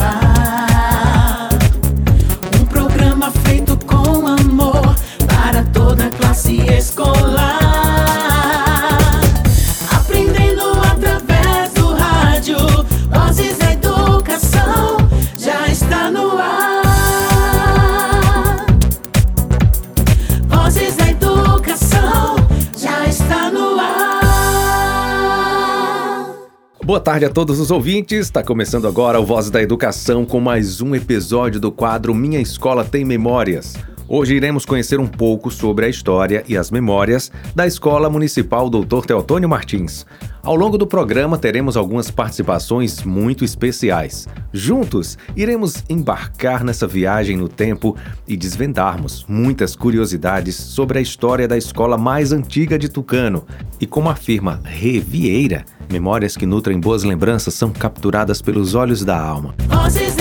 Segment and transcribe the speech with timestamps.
[0.00, 0.39] Bye.
[26.90, 28.26] Boa tarde a todos os ouvintes.
[28.26, 32.84] Está começando agora o Voz da Educação com mais um episódio do quadro Minha Escola
[32.84, 33.76] Tem Memórias.
[34.08, 39.06] Hoje iremos conhecer um pouco sobre a história e as memórias da Escola Municipal Dr.
[39.06, 40.04] Teotônio Martins.
[40.42, 44.26] Ao longo do programa teremos algumas participações muito especiais.
[44.52, 47.94] Juntos, iremos embarcar nessa viagem no tempo
[48.26, 53.44] e desvendarmos muitas curiosidades sobre a história da escola mais antiga de Tucano.
[53.78, 59.20] E como afirma Rê Vieira, memórias que nutrem boas lembranças são capturadas pelos olhos da
[59.20, 59.54] alma.
[59.68, 60.19] Vozes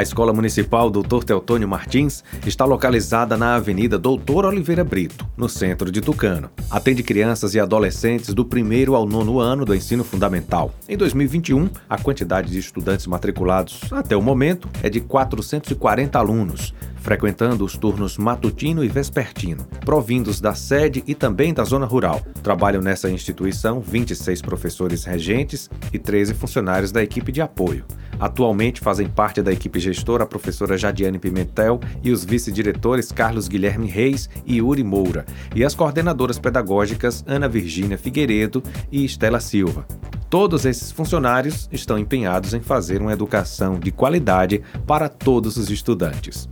[0.00, 1.24] A Escola Municipal Dr.
[1.26, 6.48] Teotônio Martins está localizada na Avenida Doutor Oliveira Brito, no centro de Tucano.
[6.70, 10.72] Atende crianças e adolescentes do primeiro ao nono ano do ensino fundamental.
[10.88, 17.64] Em 2021, a quantidade de estudantes matriculados até o momento é de 440 alunos, frequentando
[17.64, 22.20] os turnos matutino e vespertino, provindos da sede e também da zona rural.
[22.42, 27.84] Trabalham nessa instituição 26 professores regentes e 13 funcionários da equipe de apoio.
[28.20, 33.86] Atualmente fazem parte da equipe gestora a professora Jadiane Pimentel e os vice-diretores Carlos Guilherme
[33.86, 38.62] Reis e Yuri Moura, e as coordenadoras pedagógicas Ana Virgínia Figueiredo
[38.92, 39.86] e Estela Silva.
[40.28, 46.48] Todos esses funcionários estão empenhados em fazer uma educação de qualidade para todos os estudantes.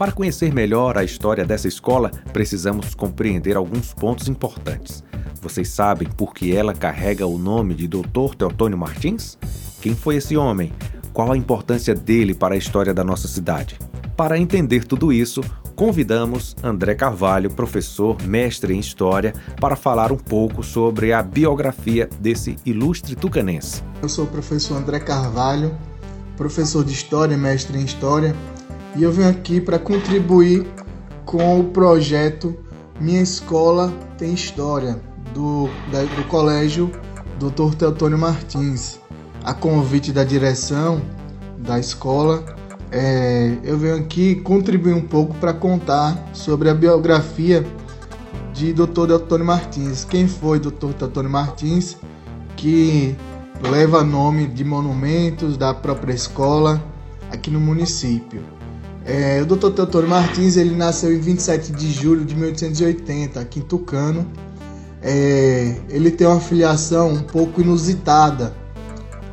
[0.00, 5.04] Para conhecer melhor a história dessa escola, precisamos compreender alguns pontos importantes.
[5.42, 8.34] Vocês sabem por que ela carrega o nome de Dr.
[8.34, 9.36] Teotônio Martins?
[9.78, 10.72] Quem foi esse homem?
[11.12, 13.78] Qual a importância dele para a história da nossa cidade?
[14.16, 15.42] Para entender tudo isso,
[15.76, 22.56] convidamos André Carvalho, professor, mestre em História, para falar um pouco sobre a biografia desse
[22.64, 23.82] ilustre tucanense.
[24.00, 25.76] Eu sou o professor André Carvalho,
[26.38, 28.34] professor de História, mestre em História,
[28.96, 30.66] e eu venho aqui para contribuir
[31.24, 32.54] com o projeto
[33.00, 35.00] Minha Escola Tem História,
[35.32, 36.90] do, da- do Colégio
[37.38, 37.74] Dr.
[37.76, 38.98] Teotônio Martins.
[39.44, 41.00] A convite da direção
[41.58, 42.44] da escola,
[42.90, 47.64] é, eu venho aqui contribuir um pouco para contar sobre a biografia
[48.52, 49.06] de Dr.
[49.06, 50.04] Teotônio Martins.
[50.04, 50.92] Quem foi Dr.
[50.98, 51.96] Teotônio Martins?
[52.56, 53.16] Que
[53.62, 56.82] leva nome de monumentos da própria escola
[57.32, 58.42] aqui no município.
[59.04, 59.70] É, o Dr.
[59.70, 64.26] Teotônio Martins ele nasceu em 27 de julho de 1880 aqui em Tucano.
[65.02, 68.54] É, ele tem uma filiação um pouco inusitada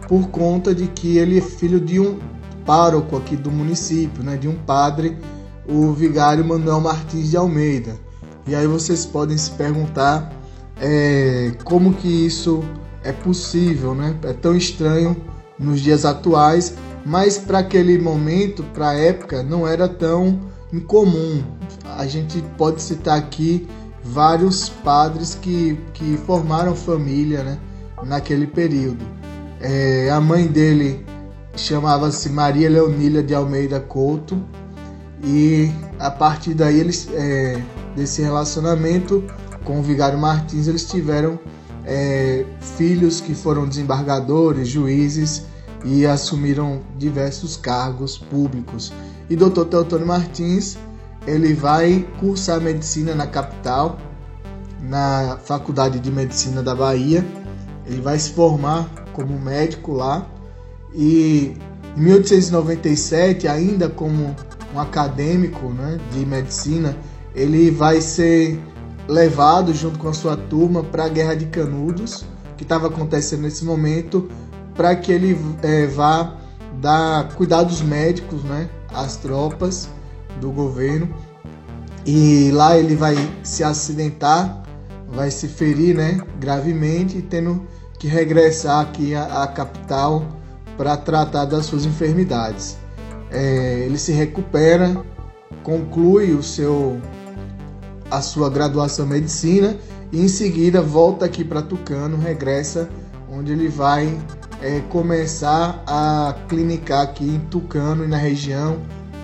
[0.07, 2.17] por conta de que ele é filho de um
[2.65, 5.17] pároco aqui do município, né, de um padre,
[5.67, 7.95] o vigário Manuel Martins de Almeida.
[8.47, 10.31] E aí vocês podem se perguntar
[10.79, 12.63] é, como que isso
[13.03, 14.15] é possível, né?
[14.23, 15.15] É tão estranho
[15.57, 16.75] nos dias atuais,
[17.07, 20.41] mas para aquele momento, para a época, não era tão
[20.73, 21.41] incomum.
[21.97, 23.65] A gente pode citar aqui
[24.03, 27.57] vários padres que, que formaram família né,
[28.03, 29.05] naquele período.
[29.61, 31.05] É, a mãe dele
[31.55, 34.37] chamava-se Maria Leonília de Almeida Couto
[35.23, 37.59] e a partir daí eles é,
[37.95, 39.23] desse relacionamento
[39.63, 41.39] com o Vigário Martins eles tiveram
[41.85, 45.45] é, filhos que foram desembargadores, juízes
[45.83, 48.91] e assumiram diversos cargos públicos.
[49.29, 49.65] E Dr.
[49.65, 50.77] Teotônio Martins
[51.25, 53.97] ele vai cursar medicina na capital,
[54.81, 57.25] na Faculdade de Medicina da Bahia.
[57.85, 60.25] Ele vai se formar como médico lá
[60.93, 61.57] e
[61.97, 64.35] em 1897, ainda como
[64.73, 66.95] um acadêmico né, de medicina,
[67.33, 68.59] ele vai ser
[69.07, 72.25] levado junto com a sua turma para a Guerra de Canudos,
[72.55, 74.29] que estava acontecendo nesse momento,
[74.77, 76.37] para que ele eh, vá
[76.79, 79.89] dar cuidados médicos né, às tropas
[80.39, 81.09] do governo.
[82.05, 84.63] E lá ele vai se acidentar,
[85.09, 87.67] vai se ferir né, gravemente, tendo
[87.99, 90.23] que regressar aqui à, à capital
[90.77, 92.77] para tratar das suas enfermidades.
[93.31, 94.95] É, ele se recupera,
[95.63, 97.01] conclui o seu
[98.09, 99.75] a sua graduação em medicina
[100.13, 102.87] e em seguida volta aqui para Tucano, regressa
[103.29, 104.17] onde ele vai
[104.61, 108.77] é, começar a clinicar aqui em Tucano e na região.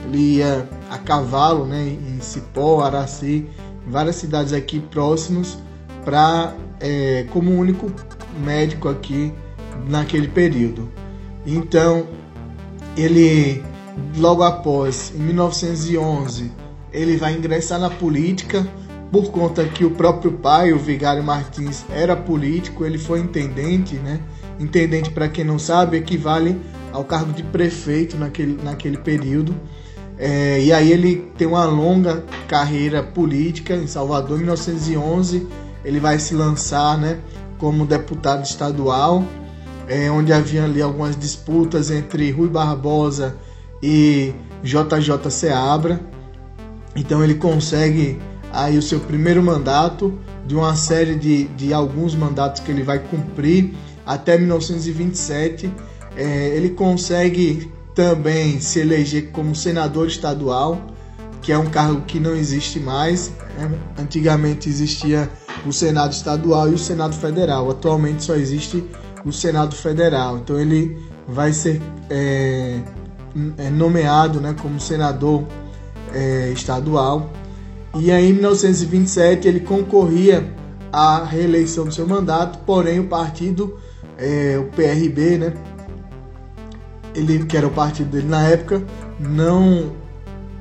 [0.06, 3.48] Ele ia a cavalo, né, em Cipó, Araci,
[3.88, 5.58] várias cidades aqui próximos
[6.04, 7.92] para é, como único
[8.44, 9.34] médico aqui
[9.88, 10.90] naquele período.
[11.46, 12.06] Então,
[12.98, 13.64] ele
[14.18, 16.52] logo após, em 1911,
[16.92, 18.68] ele vai ingressar na política
[19.12, 24.20] por conta que o próprio pai, o Vigário Martins, era político, ele foi intendente, né?
[24.60, 26.60] Intendente, para quem não sabe, equivale
[26.92, 29.56] ao cargo de prefeito naquele, naquele período.
[30.18, 34.38] É, e aí ele tem uma longa carreira política em Salvador.
[34.38, 35.48] Em 1911
[35.84, 37.20] ele vai se lançar, né,
[37.58, 39.24] como deputado estadual,
[39.88, 43.36] é, onde havia ali algumas disputas entre Rui Barbosa
[43.82, 44.34] e
[44.64, 46.00] JJ Seabra.
[46.96, 48.20] Então ele consegue
[48.52, 53.00] aí o seu primeiro mandato, de uma série de, de alguns mandatos que ele vai
[53.00, 53.74] cumprir
[54.06, 55.72] até 1927.
[56.16, 60.82] É, ele consegue também se eleger como senador estadual,
[61.42, 63.32] que é um cargo que não existe mais.
[63.58, 63.72] Né?
[63.98, 65.30] Antigamente existia
[65.66, 67.70] o Senado estadual e o Senado federal.
[67.70, 68.84] Atualmente só existe
[69.26, 70.38] o Senado federal.
[70.38, 70.98] Então ele
[71.28, 72.80] vai ser é,
[73.58, 75.44] é nomeado né, como senador
[76.14, 77.32] é, estadual
[77.96, 80.52] e aí, em 1927, ele concorria
[80.92, 83.78] à reeleição do seu mandato, porém o partido,
[84.18, 85.54] é, o PRB, né,
[87.16, 88.84] ele, que era o partido dele na época,
[89.20, 89.92] não,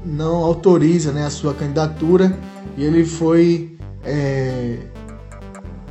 [0.04, 2.36] não autoriza né, a sua candidatura.
[2.76, 4.78] E ele foi é,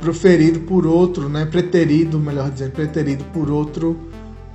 [0.00, 3.96] proferido por outro, né, preterido, melhor dizendo, preterido por outro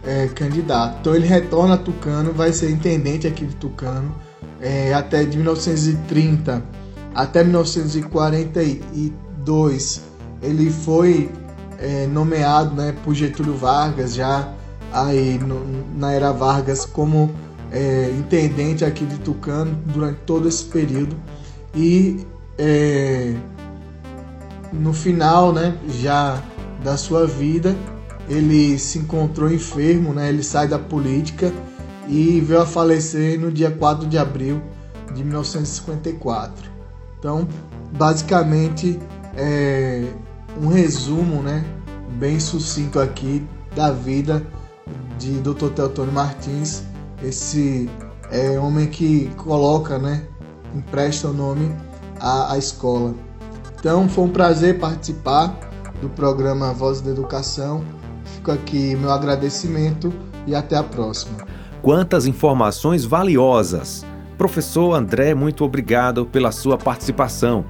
[0.06, 0.98] é, candidato.
[1.02, 4.14] Então ele retorna a Tucano, vai ser intendente aqui de Tucano
[4.62, 6.64] é, até de 1930
[7.14, 10.02] até 1942
[10.42, 11.30] ele foi
[11.80, 14.52] é, nomeado né, por Getúlio Vargas já
[14.92, 17.34] aí no, na era Vargas como
[17.72, 21.16] é, intendente aqui de Tucano durante todo esse período
[21.76, 22.26] e
[22.58, 23.36] é,
[24.74, 26.42] no final né, já
[26.84, 27.76] da sua vida
[28.30, 31.52] ele se encontrou enfermo, né, ele sai da política
[32.08, 34.62] e veio a falecer no dia 4 de abril
[35.14, 36.70] de 1954.
[37.18, 37.48] Então,
[37.94, 39.00] basicamente,
[39.36, 40.12] é
[40.62, 41.66] um resumo, né,
[42.18, 43.46] bem sucinto aqui
[43.76, 44.46] da vida
[45.18, 45.70] de Dr.
[45.70, 46.84] Teotônio Martins,
[47.24, 47.90] esse
[48.32, 50.24] é, homem que coloca, né,
[50.74, 51.74] empresta o nome
[52.20, 53.14] à, à escola.
[53.80, 55.56] Então, foi um prazer participar
[56.02, 57.84] do programa Voz da Educação.
[58.36, 60.12] Fico aqui meu agradecimento
[60.46, 61.38] e até a próxima.
[61.82, 64.06] Quantas informações valiosas!
[64.38, 67.66] Professor André, muito obrigado pela sua participação.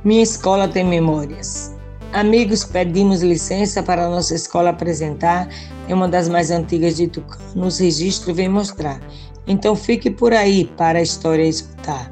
[0.04, 1.74] Minha escola tem memórias.
[2.12, 5.48] Amigos, pedimos licença para nossa escola apresentar
[5.88, 7.66] em uma das mais antigas de Tucano.
[7.66, 9.00] Os registros vem mostrar.
[9.46, 12.10] Então fique por aí para a história escutar.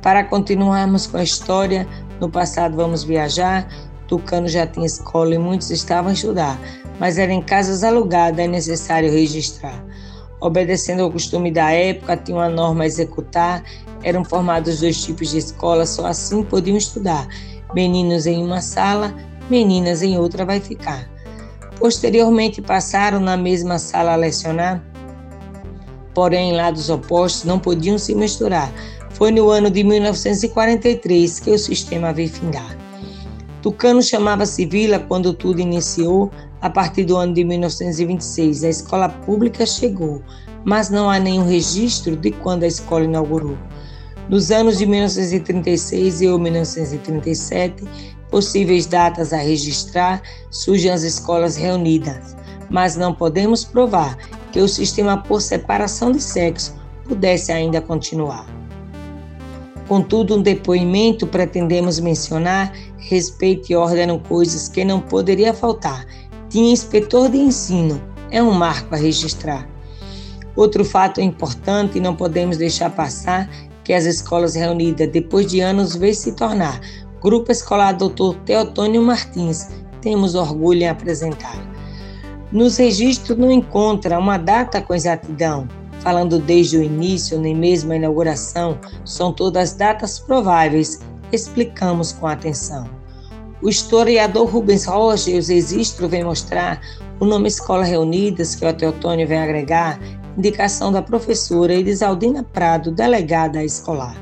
[0.00, 1.88] Para continuarmos com a história,
[2.20, 3.68] no passado vamos viajar.
[4.06, 6.56] Tucano já tinha escola e muitos estavam a estudar,
[7.00, 9.84] mas era em casas alugadas, é necessário registrar.
[10.40, 13.64] Obedecendo ao costume da época, tinha uma norma a executar,
[14.04, 17.26] eram formados dois tipos de escola, só assim podiam estudar.
[17.74, 19.14] Meninos em uma sala,
[19.52, 21.06] meninas em outra vai ficar.
[21.78, 24.82] Posteriormente passaram na mesma sala a lecionar,
[26.14, 28.72] porém lados opostos não podiam se misturar.
[29.10, 32.78] Foi no ano de 1943 que o sistema veio findar.
[33.60, 36.30] Tucano chamava-se Vila quando tudo iniciou,
[36.62, 38.64] a partir do ano de 1926.
[38.64, 40.22] A escola pública chegou,
[40.64, 43.58] mas não há nenhum registro de quando a escola inaugurou.
[44.30, 47.84] Nos anos de 1936 e 1937,
[48.32, 52.34] possíveis datas a registrar, surgem as escolas reunidas,
[52.70, 54.16] mas não podemos provar
[54.50, 56.74] que o sistema por separação de sexo
[57.04, 58.46] pudesse ainda continuar.
[59.86, 66.06] Contudo, um depoimento pretendemos mencionar, respeito e ordenam coisas que não poderia faltar.
[66.48, 69.68] Tinha inspetor de ensino, é um marco a registrar.
[70.56, 73.50] Outro fato importante e não podemos deixar passar
[73.84, 76.80] que as escolas reunidas depois de anos veio se tornar
[77.22, 78.34] Grupo Escolar Dr.
[78.44, 79.68] Teotônio Martins.
[80.00, 81.56] Temos orgulho em apresentar.
[82.50, 85.68] Nos registros não encontra uma data com exatidão,
[86.00, 90.98] falando desde o início nem mesmo a inauguração, são todas datas prováveis,
[91.30, 92.90] explicamos com atenção.
[93.62, 96.80] O historiador Rubens Rocha e os registros vêm mostrar
[97.20, 100.00] o nome Escola Reunidas, que o Teotônio vem agregar,
[100.36, 104.21] indicação da professora Elisaldina Prado, delegada escolar.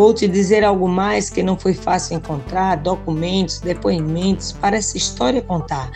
[0.00, 5.42] Vou te dizer algo mais que não foi fácil encontrar, documentos, depoimentos para essa história
[5.42, 5.90] contar,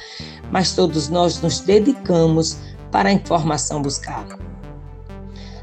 [0.53, 2.59] mas todos nós nos dedicamos
[2.93, 4.27] para a informação buscar.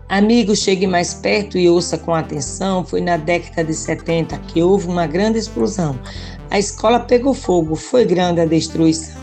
[0.09, 2.83] Amigo, chegue mais perto e ouça com atenção.
[2.83, 5.99] Foi na década de 70 que houve uma grande explosão.
[6.49, 9.21] A escola pegou fogo, foi grande a destruição.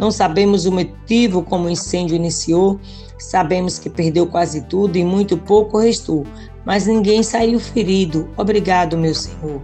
[0.00, 2.80] Não sabemos o motivo como o incêndio iniciou,
[3.20, 6.26] sabemos que perdeu quase tudo e muito pouco restou,
[6.68, 8.28] mas ninguém saiu ferido.
[8.36, 9.62] Obrigado, meu Senhor.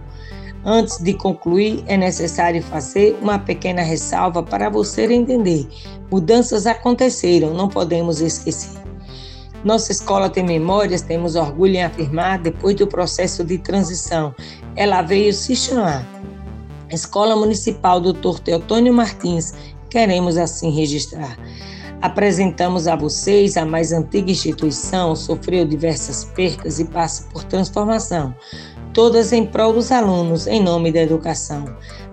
[0.65, 5.67] Antes de concluir, é necessário fazer uma pequena ressalva para você entender.
[6.09, 8.81] Mudanças aconteceram, não podemos esquecer.
[9.63, 14.33] Nossa escola tem memórias, temos orgulho em afirmar, depois do processo de transição,
[14.75, 16.03] ela veio se chamar
[16.89, 18.39] Escola Municipal Dr.
[18.43, 19.53] Teotônio Martins,
[19.91, 21.37] queremos assim registrar.
[22.05, 28.31] Apresentamos a vocês a mais antiga instituição, sofreu diversas percas e passa por transformação,
[28.93, 31.65] todas em prol dos alunos, em nome da educação.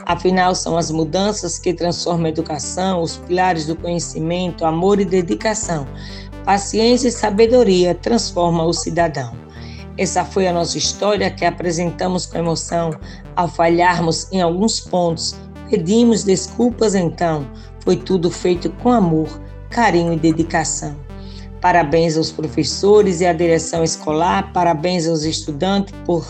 [0.07, 5.87] Afinal, são as mudanças que transformam a educação, os pilares do conhecimento, amor e dedicação.
[6.43, 9.37] Paciência e sabedoria transformam o cidadão.
[9.99, 12.93] Essa foi a nossa história que apresentamos com emoção.
[13.37, 15.37] Ao falharmos em alguns pontos,
[15.69, 17.47] pedimos desculpas então.
[17.81, 19.29] Foi tudo feito com amor,
[19.73, 20.95] carinho e dedicação.
[21.61, 26.27] Parabéns aos professores e à direção escolar, parabéns aos estudantes por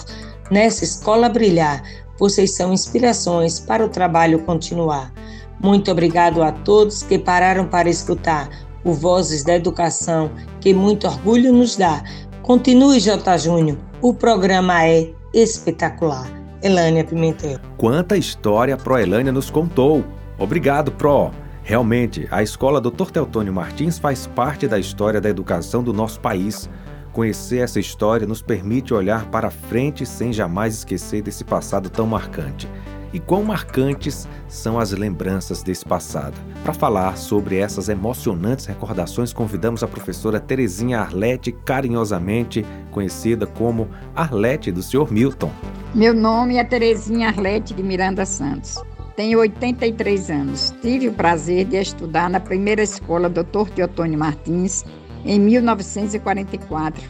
[0.50, 1.82] nessa escola brilhar.
[2.18, 5.12] Vocês são inspirações para o trabalho continuar.
[5.60, 8.48] Muito obrigado a todos que pararam para escutar
[8.84, 10.30] o Vozes da Educação,
[10.60, 12.02] que muito orgulho nos dá.
[12.42, 13.38] Continue, J.
[13.38, 16.30] Júnior, o programa é espetacular.
[16.62, 17.58] Elânia Pimentel.
[17.76, 20.04] Quanta história a Pro Elânia nos contou.
[20.38, 21.32] Obrigado, Pro.
[21.64, 23.10] Realmente, a escola Dr.
[23.12, 26.68] Teotônio Martins faz parte da história da educação do nosso país.
[27.12, 32.68] Conhecer essa história nos permite olhar para frente sem jamais esquecer desse passado tão marcante
[33.12, 36.34] e quão marcantes são as lembranças desse passado.
[36.64, 44.72] Para falar sobre essas emocionantes recordações, convidamos a professora Terezinha Arlete, carinhosamente conhecida como Arlete
[44.72, 45.12] do Sr.
[45.12, 45.50] Milton.
[45.94, 48.82] Meu nome é Terezinha Arlete de Miranda Santos.
[49.22, 50.74] Tenho 83 anos.
[50.82, 53.70] Tive o prazer de estudar na primeira escola Dr.
[53.72, 54.84] Teotônio Martins
[55.24, 57.00] em 1944.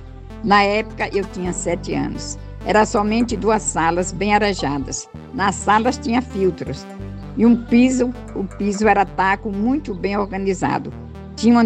[0.45, 2.38] Na época eu tinha 7 anos.
[2.66, 5.09] Era somente duas salas bem arejadas.
[5.33, 6.87] Nas salas tinha filtros
[7.35, 10.92] e um piso, o piso era taco muito bem organizado.
[11.35, 11.64] Tinha uma,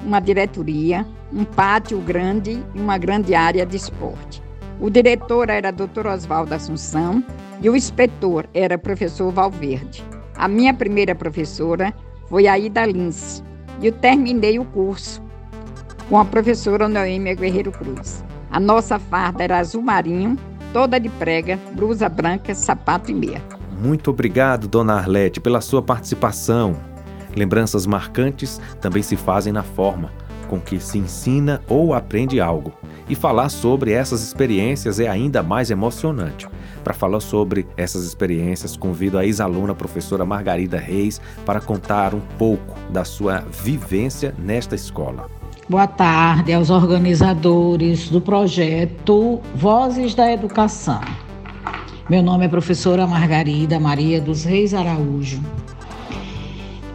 [0.00, 4.41] uma diretoria, um pátio grande e uma grande área de esporte.
[4.82, 6.08] O diretor era Dr.
[6.08, 7.22] Oswaldo Assunção
[7.62, 10.04] e o inspetor era professor Valverde.
[10.34, 11.94] A minha primeira professora
[12.28, 13.44] foi a Ida Lins
[13.80, 15.22] e eu terminei o curso
[16.08, 18.24] com a professora Noêmia Guerreiro Cruz.
[18.50, 20.36] A nossa farda era azul marinho,
[20.72, 23.40] toda de prega, blusa branca, sapato e meia.
[23.80, 26.74] Muito obrigado, dona Arlete, pela sua participação.
[27.36, 30.10] Lembranças marcantes também se fazem na forma
[30.52, 32.74] com que se ensina ou aprende algo.
[33.08, 36.46] E falar sobre essas experiências é ainda mais emocionante.
[36.84, 42.78] Para falar sobre essas experiências, convido a ex-aluna professora Margarida Reis para contar um pouco
[42.90, 45.26] da sua vivência nesta escola.
[45.70, 51.00] Boa tarde aos organizadores do projeto Vozes da Educação.
[52.10, 55.40] Meu nome é professora Margarida Maria dos Reis Araújo.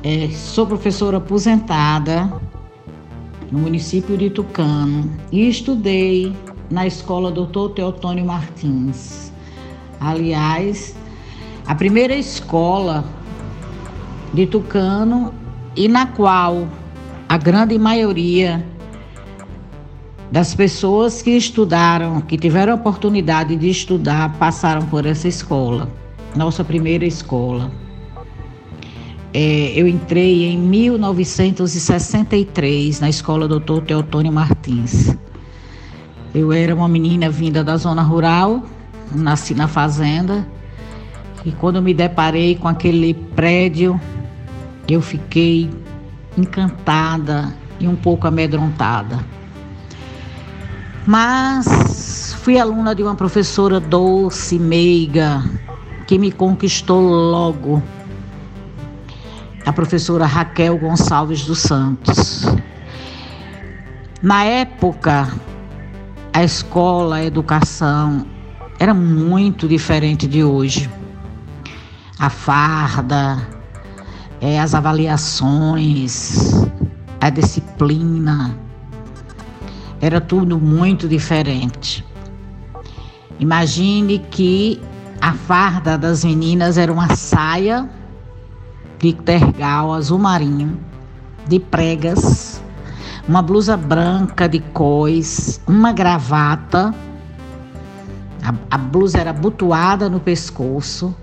[0.03, 2.31] É, sou professora aposentada
[3.51, 6.35] no município de Tucano e estudei
[6.69, 9.31] na escola Doutor Teotônio Martins.
[9.99, 10.95] Aliás,
[11.65, 13.05] a primeira escola
[14.33, 15.33] de Tucano
[15.75, 16.67] e na qual
[17.29, 18.65] a grande maioria
[20.31, 25.89] das pessoas que estudaram, que tiveram a oportunidade de estudar, passaram por essa escola,
[26.35, 27.71] nossa primeira escola.
[29.33, 33.81] É, eu entrei em 1963 na escola Dr.
[33.85, 35.15] Teotônio Martins.
[36.33, 38.63] Eu era uma menina vinda da zona rural,
[39.13, 40.47] nasci na fazenda,
[41.45, 43.99] e quando me deparei com aquele prédio,
[44.87, 45.69] eu fiquei
[46.37, 49.19] encantada e um pouco amedrontada.
[51.05, 55.43] Mas fui aluna de uma professora doce, meiga,
[56.05, 57.81] que me conquistou logo.
[59.67, 62.45] A professora Raquel Gonçalves dos Santos.
[64.21, 65.27] Na época,
[66.31, 68.25] a escola, a educação
[68.79, 70.89] era muito diferente de hoje.
[72.17, 73.45] A farda,
[74.39, 76.65] é, as avaliações,
[77.19, 78.57] a disciplina,
[79.99, 82.05] era tudo muito diferente.
[83.37, 84.79] Imagine que
[85.19, 87.89] a farda das meninas era uma saia
[88.99, 90.79] de tergal azul marinho,
[91.47, 92.61] de pregas,
[93.27, 96.93] uma blusa branca de cós, uma gravata.
[98.43, 101.15] A, a blusa era abotoada no pescoço,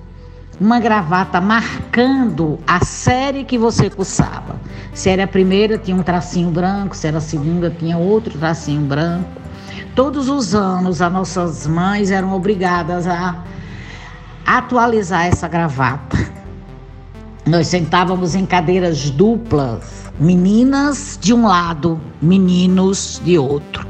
[0.60, 4.56] uma gravata marcando a série que você cursava.
[4.92, 8.82] Se era a primeira, tinha um tracinho branco, se era a segunda, tinha outro tracinho
[8.82, 9.42] branco.
[9.96, 13.42] Todos os anos, as nossas mães eram obrigadas a
[14.46, 16.43] atualizar essa gravata.
[17.46, 23.86] Nós sentávamos em cadeiras duplas, meninas de um lado, meninos de outro.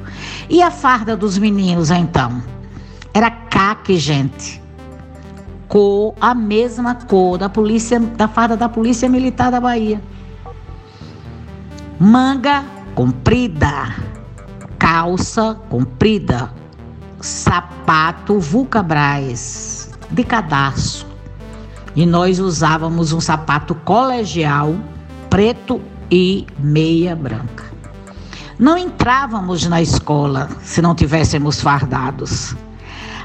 [0.49, 2.43] E a farda dos meninos, então?
[3.13, 4.65] Era caque, gente
[5.75, 10.01] cor, a mesma cor da polícia, da farda da Polícia Militar da Bahia.
[11.99, 13.93] Manga comprida,
[14.79, 16.53] calça comprida,
[17.21, 21.14] sapato Vulcabras de cadastro.
[21.95, 24.75] E nós usávamos um sapato colegial
[25.31, 25.81] preto
[26.11, 27.65] e meia branca.
[28.59, 32.55] Não entrávamos na escola se não tivéssemos fardados.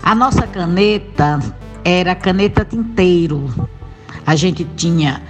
[0.02, 1.40] A nossa caneta
[1.84, 3.50] era caneta tinteiro.
[4.26, 5.22] A gente tinha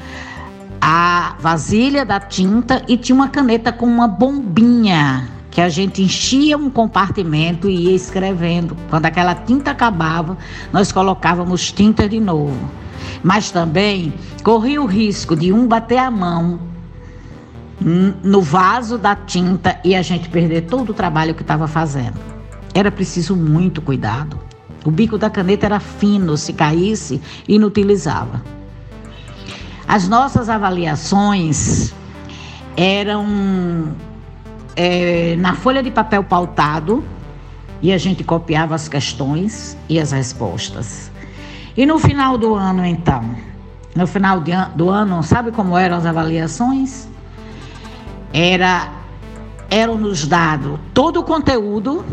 [0.82, 6.58] a vasilha da tinta e tinha uma caneta com uma bombinha que a gente enchia
[6.58, 8.78] um compartimento e ia escrevendo.
[8.90, 10.38] Quando aquela tinta acabava,
[10.72, 12.58] nós colocávamos tinta de novo.
[13.24, 16.60] Mas também corria o risco de um bater a mão
[17.82, 22.20] no vaso da tinta e a gente perder todo o trabalho que estava fazendo.
[22.74, 24.38] Era preciso muito cuidado.
[24.86, 28.42] O bico da caneta era fino, se caísse, inutilizava.
[29.88, 31.94] As nossas avaliações
[32.78, 33.94] eram
[34.76, 37.04] é, na folha de papel pautado
[37.82, 41.12] e a gente copiava as questões e as respostas.
[41.76, 43.24] E no final do ano, então?
[43.96, 44.42] No final
[44.76, 47.08] do ano, sabe como eram as avaliações?
[48.34, 49.00] Era
[49.70, 52.04] eram nos dado todo o conteúdo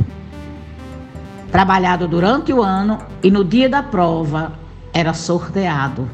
[1.51, 4.53] trabalhado durante o ano e no dia da prova
[4.93, 6.09] era sorteado.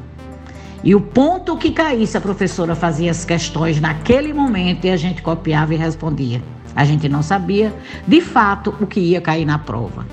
[0.85, 5.23] E o ponto que caísse, a professora fazia as questões naquele momento e a gente
[5.23, 6.43] copiava e respondia.
[6.75, 7.73] A gente não sabia,
[8.07, 10.07] de fato, o que ia cair na prova.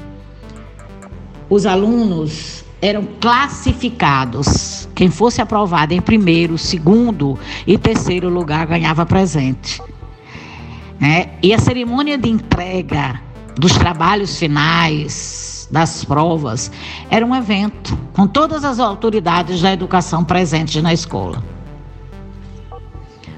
[1.50, 4.88] Os alunos eram classificados.
[4.96, 9.82] Quem fosse aprovado em primeiro, segundo e terceiro lugar ganhava presente.
[11.02, 13.22] É, e a cerimônia de entrega
[13.56, 16.72] dos trabalhos finais, das provas,
[17.10, 21.44] era um evento com todas as autoridades da educação presentes na escola.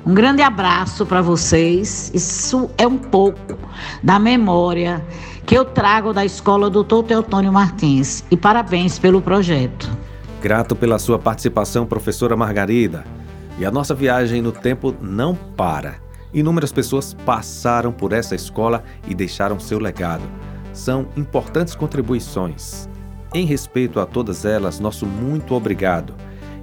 [0.05, 2.11] Um grande abraço para vocês.
[2.13, 3.57] Isso é um pouco
[4.01, 5.05] da memória
[5.45, 7.03] que eu trago da escola do Dr.
[7.07, 8.23] Teotônio Martins.
[8.31, 9.89] E parabéns pelo projeto.
[10.41, 13.03] Grato pela sua participação, professora Margarida.
[13.59, 15.95] E a nossa viagem no tempo não para.
[16.33, 20.23] Inúmeras pessoas passaram por essa escola e deixaram seu legado.
[20.73, 22.89] São importantes contribuições.
[23.33, 26.13] Em respeito a todas elas, nosso muito obrigado.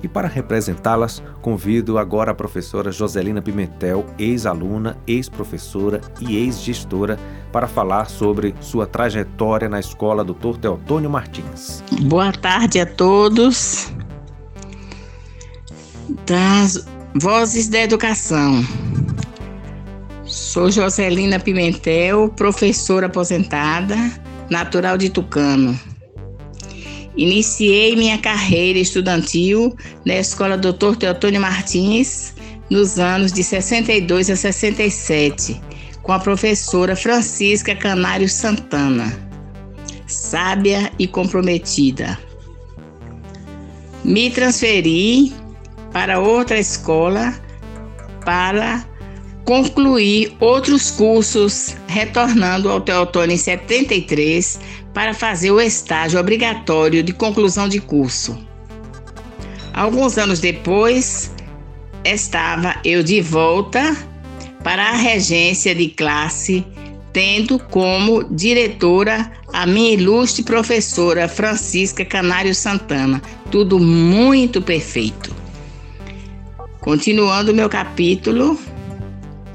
[0.03, 7.19] E para representá-las, convido agora a professora Joselina Pimentel, ex-aluna, ex-professora e ex-gestora,
[7.53, 10.59] para falar sobre sua trajetória na escola Dr.
[10.61, 11.83] Teotônio Martins.
[12.03, 13.93] Boa tarde a todos.
[16.27, 18.63] Das Vozes da Educação.
[20.25, 23.97] Sou Joselina Pimentel, professora aposentada,
[24.51, 25.79] natural de Tucano.
[27.17, 30.97] Iniciei minha carreira estudantil na Escola Dr.
[30.97, 32.35] Teotônio Martins
[32.71, 35.61] nos anos de 62 a 67,
[36.03, 39.13] com a professora Francisca Canário Santana,
[40.07, 42.19] sábia e comprometida.
[44.05, 45.33] Me transferi
[45.93, 47.35] para outra escola
[48.25, 48.88] para
[49.49, 54.61] concluir outros cursos, retornando ao Teotônio em 73
[54.93, 58.39] para fazer o estágio obrigatório de conclusão de curso.
[59.73, 61.33] Alguns anos depois,
[62.05, 63.97] estava eu de volta
[64.63, 66.63] para a regência de classe,
[67.11, 73.23] tendo como diretora a minha ilustre professora Francisca Canário Santana.
[73.51, 75.35] Tudo muito perfeito.
[76.81, 78.59] Continuando meu capítulo,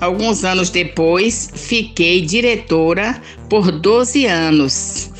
[0.04, 5.12] alguns anos depois, fiquei diretora por 12 anos.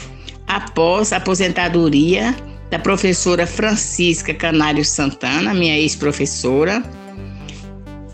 [0.48, 2.36] Após a aposentadoria
[2.70, 6.84] da professora Francisca Canário Santana, minha ex-professora,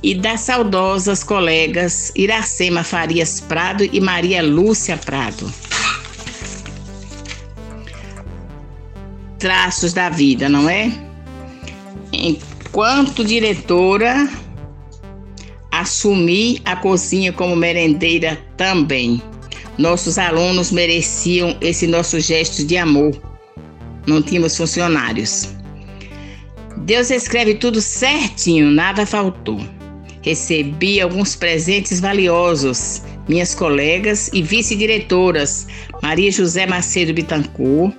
[0.01, 5.51] e das saudosas colegas Iracema Farias Prado e Maria Lúcia Prado.
[9.38, 10.91] Traços da vida, não é?
[12.13, 14.29] Enquanto diretora,
[15.80, 19.22] assumi a cozinha como merendeira também.
[19.78, 23.15] Nossos alunos mereciam esse nosso gesto de amor.
[24.06, 25.50] Não tínhamos funcionários.
[26.80, 29.60] Deus escreve tudo certinho, nada faltou.
[30.22, 33.04] Recebi alguns presentes valiosos.
[33.30, 35.68] Minhas colegas e vice-diretoras,
[36.02, 37.94] Maria José Macedo Bitancourt,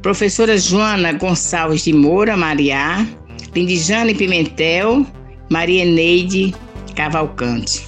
[0.00, 3.06] professora Joana Gonçalves de Moura Mariá,
[3.54, 5.06] Lindijane Pimentel,
[5.50, 6.54] Maria Neide
[6.94, 7.86] Cavalcante.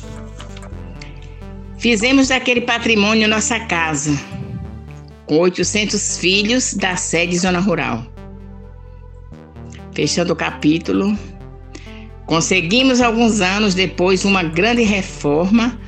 [1.78, 4.18] Fizemos daquele patrimônio nossa casa,
[5.26, 8.06] com 800 filhos da sede Zona Rural.
[9.92, 11.16] Fechando o capítulo,
[12.26, 15.78] conseguimos alguns anos depois uma grande reforma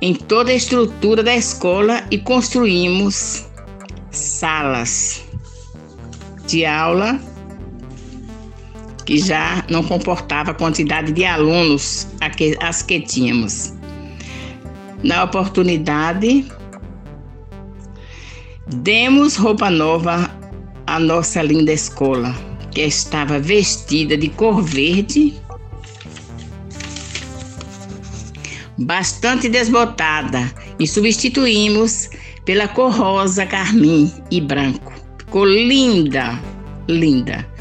[0.00, 3.46] em toda a estrutura da escola e construímos
[4.10, 5.24] salas
[6.46, 7.18] de aula
[9.04, 12.06] que já não comportava a quantidade de alunos
[12.60, 13.74] as que tínhamos.
[15.02, 16.46] Na oportunidade,
[18.66, 20.30] demos roupa nova
[20.86, 22.34] à nossa linda escola,
[22.70, 25.34] que estava vestida de cor verde,
[28.78, 32.10] bastante desbotada, e substituímos
[32.44, 34.92] pela cor rosa, carmim e branco.
[35.18, 36.40] Ficou linda,
[36.88, 37.53] linda.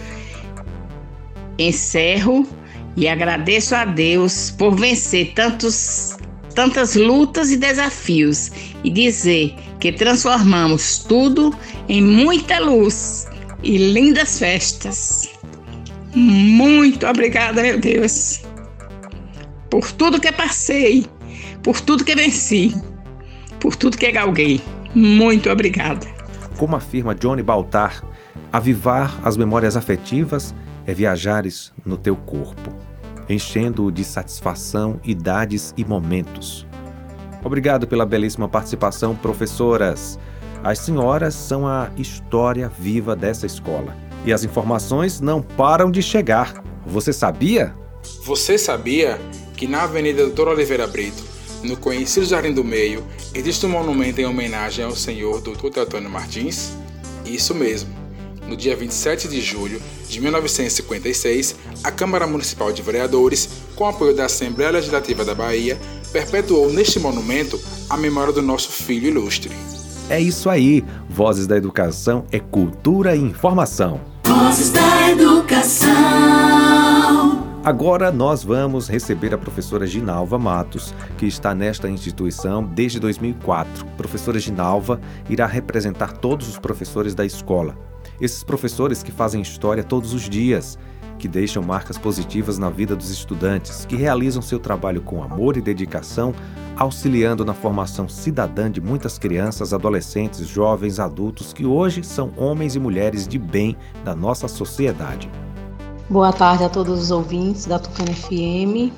[1.58, 2.48] Encerro
[2.96, 6.18] e agradeço a Deus por vencer tantos,
[6.54, 8.52] tantas lutas e desafios
[8.84, 11.54] e dizer que transformamos tudo
[11.90, 13.28] em muita luz
[13.64, 15.30] e lindas festas.
[16.16, 18.42] Muito obrigada, meu Deus,
[19.70, 21.08] por tudo que passei,
[21.64, 22.76] por tudo que venci,
[23.60, 24.62] por tudo que galguei.
[24.94, 26.06] Muito obrigada.
[26.58, 28.04] Como afirma Johnny Baltar,
[28.52, 30.54] avivar as memórias afetivas
[30.86, 32.72] é viajares no teu corpo,
[33.30, 36.68] enchendo-o de satisfação, idades e momentos.
[37.44, 40.18] Obrigado pela belíssima participação, professoras.
[40.64, 43.96] As senhoras são a história viva dessa escola.
[44.26, 46.64] E as informações não param de chegar.
[46.86, 47.76] Você sabia?
[48.24, 49.20] Você sabia
[49.58, 51.24] que na Avenida Doutor Oliveira Brito,
[51.64, 55.80] no conhecido Jardim do Meio, existe um monumento em homenagem ao senhor Dr.
[55.80, 56.74] Antônio Martins?
[57.26, 58.03] Isso mesmo.
[58.48, 64.26] No dia 27 de julho de 1956, a Câmara Municipal de Vereadores, com apoio da
[64.26, 65.80] Assembleia Legislativa da Bahia,
[66.12, 69.52] perpetuou neste monumento a memória do nosso filho ilustre.
[70.10, 70.84] É isso aí.
[71.10, 74.02] Vozes da Educação é cultura e informação.
[74.26, 75.94] Vozes da Educação.
[77.64, 83.86] Agora nós vamos receber a professora Ginalva Matos, que está nesta instituição desde 2004.
[83.98, 87.93] professora Ginalva irá representar todos os professores da escola.
[88.24, 90.80] Esses professores que fazem história todos os dias,
[91.20, 95.62] que deixam marcas positivas na vida dos estudantes, que realizam seu trabalho com amor e
[95.62, 96.34] dedicação,
[96.78, 102.80] auxiliando na formação cidadã de muitas crianças, adolescentes, jovens, adultos que hoje são homens e
[102.80, 105.30] mulheres de bem da nossa sociedade.
[106.10, 108.94] Boa tarde a todos os ouvintes da Tucano FM.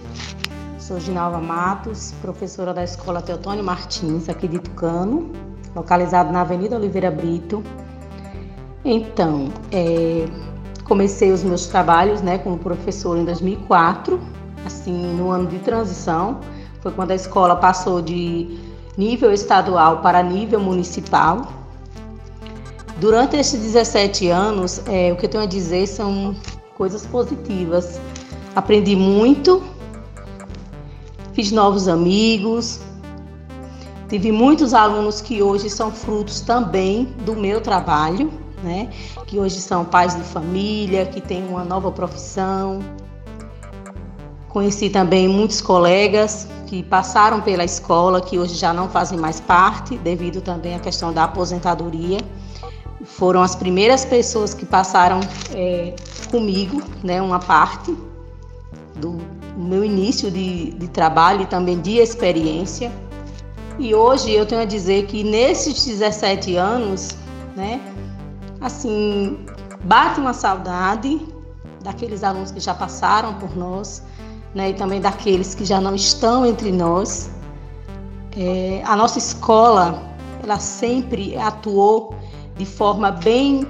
[0.77, 5.31] Sou Ginalva Matos, professora da Escola Teotônio Martins, aqui de Tucano,
[5.75, 7.63] localizado na Avenida Oliveira Brito,
[8.85, 10.27] então, é,
[10.83, 14.19] comecei os meus trabalhos né, como professor em 2004,
[14.65, 16.39] assim, no ano de transição.
[16.81, 18.59] Foi quando a escola passou de
[18.95, 21.51] nível estadual para nível municipal.
[22.99, 26.35] Durante esses 17 anos, é, o que eu tenho a dizer são
[26.77, 27.99] coisas positivas.
[28.55, 29.63] Aprendi muito,
[31.33, 32.79] fiz novos amigos,
[34.07, 38.31] Tive muitos alunos que hoje são frutos também do meu trabalho,
[38.65, 38.89] né?
[39.27, 42.79] Que hoje são pais de família, que têm uma nova profissão.
[44.49, 49.97] Conheci também muitos colegas que passaram pela escola, que hoje já não fazem mais parte,
[49.97, 52.17] devido também à questão da aposentadoria.
[53.03, 55.19] Foram as primeiras pessoas que passaram
[55.53, 55.93] é,
[56.31, 57.95] comigo, né, uma parte
[58.95, 59.17] do
[59.55, 62.91] meu início de, de trabalho e também de experiência.
[63.77, 67.09] E hoje eu tenho a dizer que nesses 17 anos,
[67.55, 67.79] né,
[68.65, 69.45] assim,
[69.83, 71.25] bate uma saudade
[71.83, 74.03] daqueles alunos que já passaram por nós,
[74.53, 77.29] né, e também daqueles que já não estão entre nós.
[78.37, 80.01] É, a nossa escola,
[80.43, 82.15] ela sempre atuou
[82.57, 83.67] de forma bem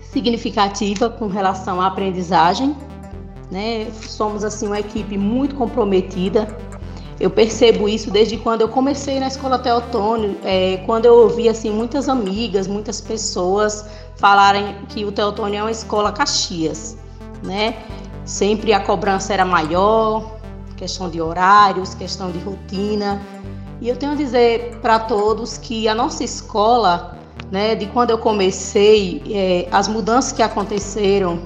[0.00, 2.76] significativa com relação à aprendizagem,
[3.50, 3.90] né?
[3.92, 6.46] Somos assim uma equipe muito comprometida
[7.20, 11.70] eu percebo isso desde quando eu comecei na escola Teotônio, é, quando eu ouvi assim
[11.70, 13.84] muitas amigas, muitas pessoas
[14.16, 16.96] falarem que o Teotônio é uma escola Caxias,
[17.42, 17.76] né?
[18.24, 20.38] Sempre a cobrança era maior,
[20.76, 23.20] questão de horários, questão de rotina.
[23.80, 27.18] E eu tenho a dizer para todos que a nossa escola,
[27.50, 31.38] né, de quando eu comecei, é, as mudanças que aconteceram,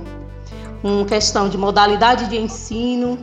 [0.80, 3.18] com questão de modalidade de ensino,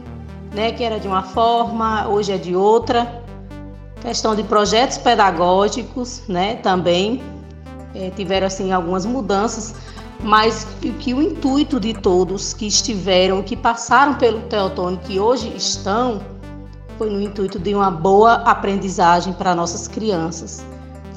[0.55, 3.21] né, que era de uma forma, hoje é de outra.
[4.01, 7.21] Questão de projetos pedagógicos, né, também
[7.93, 9.75] é, tiveram assim algumas mudanças,
[10.23, 10.65] mas
[10.99, 16.21] que o intuito de todos que estiveram, que passaram pelo Teotônio, que hoje estão,
[16.97, 20.65] foi no intuito de uma boa aprendizagem para nossas crianças.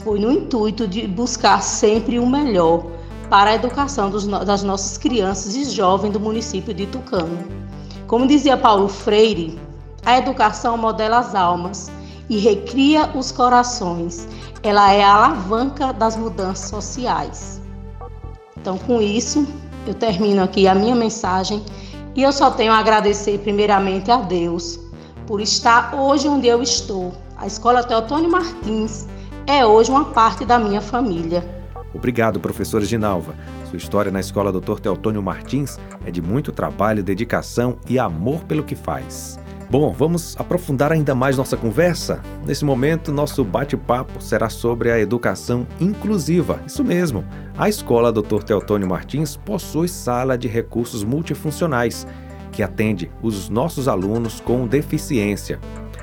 [0.03, 2.87] Foi no intuito de buscar sempre o melhor
[3.31, 7.68] para a educação dos, das nossas crianças e jovens do município de Tucano.
[8.09, 9.61] Como dizia Paulo Freire,
[10.03, 11.93] a educação modela as almas
[12.31, 14.27] e recria os corações.
[14.63, 17.61] Ela é a alavanca das mudanças sociais.
[18.57, 19.47] Então, com isso,
[19.87, 21.63] eu termino aqui a minha mensagem
[22.17, 24.81] e eu só tenho a agradecer primeiramente a Deus
[25.27, 27.13] por estar hoje onde eu estou.
[27.37, 29.07] A Escola Teotônio Martins
[29.47, 31.58] é hoje uma parte da minha família.
[31.95, 33.35] Obrigado, professora Ginalva.
[33.69, 34.79] Sua história na escola Dr.
[34.81, 39.39] Teotônio Martins é de muito trabalho, dedicação e amor pelo que faz.
[39.71, 42.23] Bom, vamos aprofundar ainda mais nossa conversa?
[42.47, 46.59] Nesse momento, nosso bate-papo será sobre a educação inclusiva.
[46.67, 47.23] Isso mesmo,
[47.57, 48.43] a escola Dr.
[48.43, 52.07] Teotônio Martins possui sala de recursos multifuncionais,
[52.51, 55.61] que atende os nossos alunos com deficiência.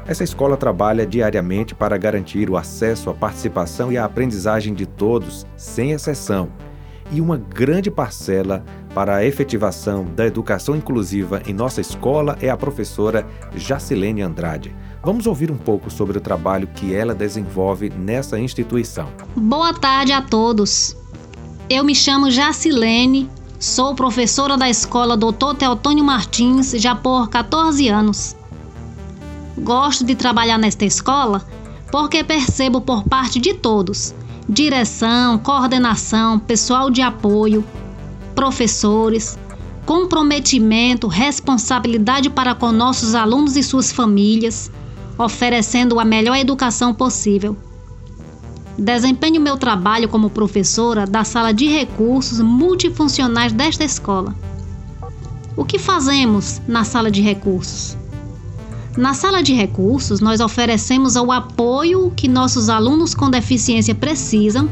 [0.07, 5.47] Essa escola trabalha diariamente para garantir o acesso, a participação e a aprendizagem de todos,
[5.57, 6.49] sem exceção,
[7.11, 8.63] e uma grande parcela
[8.93, 14.75] para a efetivação da educação inclusiva em nossa escola é a professora Jacilene Andrade.
[15.03, 19.09] Vamos ouvir um pouco sobre o trabalho que ela desenvolve nessa instituição.
[19.35, 20.95] Boa tarde a todos.
[21.67, 23.27] Eu me chamo Jacilene,
[23.59, 25.55] sou professora da escola Dr.
[25.57, 28.35] Teotônio Martins já por 14 anos.
[29.57, 31.45] Gosto de trabalhar nesta escola
[31.91, 34.13] porque percebo por parte de todos
[34.47, 37.63] direção, coordenação, pessoal de apoio,
[38.35, 39.37] professores,
[39.85, 44.71] comprometimento, responsabilidade para com nossos alunos e suas famílias,
[45.17, 47.57] oferecendo a melhor educação possível.
[48.77, 54.35] Desempenho meu trabalho como professora da sala de recursos multifuncionais desta escola.
[55.55, 57.95] O que fazemos na sala de recursos?
[58.97, 64.69] Na sala de recursos, nós oferecemos o apoio que nossos alunos com deficiência precisam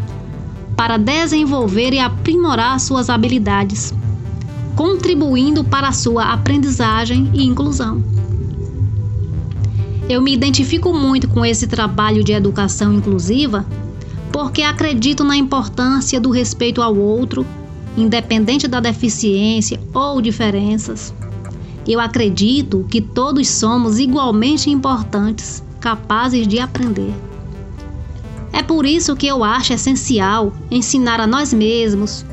[0.78, 3.94] para desenvolver e aprimorar suas habilidades,
[4.78, 8.02] contribuindo para a sua aprendizagem e inclusão.
[10.08, 13.66] Eu me identifico muito com esse trabalho de educação inclusiva
[14.32, 17.46] porque acredito na importância do respeito ao outro,
[17.98, 21.14] independente da deficiência ou diferenças
[21.88, 27.14] eu acredito que todos somos igualmente importantes, capazes de aprender.
[28.54, 32.26] É por isso que eu acho essencial ensinar a nós mesmos,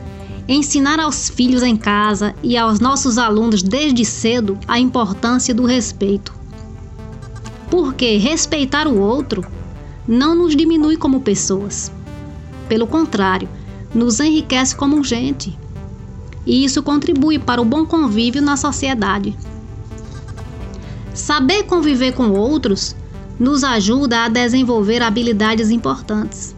[0.46, 6.32] ensinar aos filhos em casa e aos nossos alunos desde cedo a importância do respeito.
[7.70, 9.44] Porque respeitar o outro
[10.06, 11.90] não nos diminui como pessoas.
[12.68, 13.48] Pelo contrário,
[13.94, 15.58] nos enriquece como gente
[16.50, 19.38] e isso contribui para o bom convívio na sociedade.
[21.14, 22.96] Saber conviver com outros
[23.38, 26.52] nos ajuda a desenvolver habilidades importantes.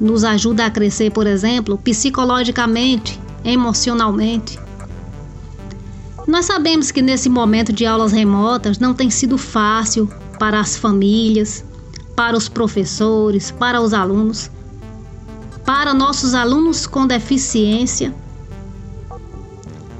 [0.00, 4.60] Nos ajuda a crescer, por exemplo, psicologicamente, emocionalmente.
[6.24, 11.64] Nós sabemos que nesse momento de aulas remotas não tem sido fácil para as famílias,
[12.14, 14.52] para os professores, para os alunos,
[15.64, 18.14] para nossos alunos com deficiência,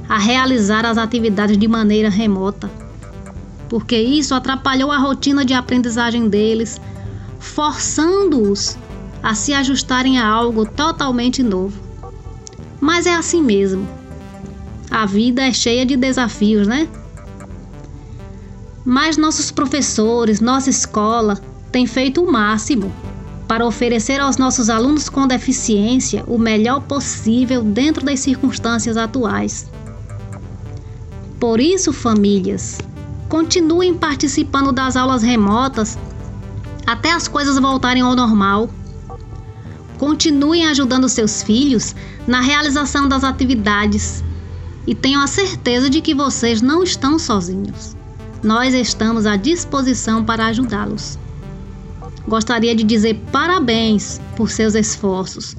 [0.08, 2.70] a realizar as atividades de maneira remota,
[3.68, 6.80] porque isso atrapalhou a rotina de aprendizagem deles,
[7.38, 8.78] forçando-os
[9.22, 11.80] a se ajustarem a algo totalmente novo.
[12.80, 13.88] Mas é assim mesmo.
[14.90, 16.88] A vida é cheia de desafios, né?
[18.84, 21.40] Mas nossos professores, nossa escola,
[21.72, 22.92] tem feito o máximo
[23.48, 29.68] para oferecer aos nossos alunos com deficiência o melhor possível dentro das circunstâncias atuais.
[31.46, 32.80] Por isso, famílias,
[33.28, 35.96] continuem participando das aulas remotas
[36.85, 38.68] até as coisas voltarem ao normal.
[39.96, 41.94] Continuem ajudando seus filhos
[42.26, 44.24] na realização das atividades
[44.88, 47.96] e tenham a certeza de que vocês não estão sozinhos.
[48.42, 51.16] Nós estamos à disposição para ajudá-los.
[52.26, 55.56] Gostaria de dizer parabéns por seus esforços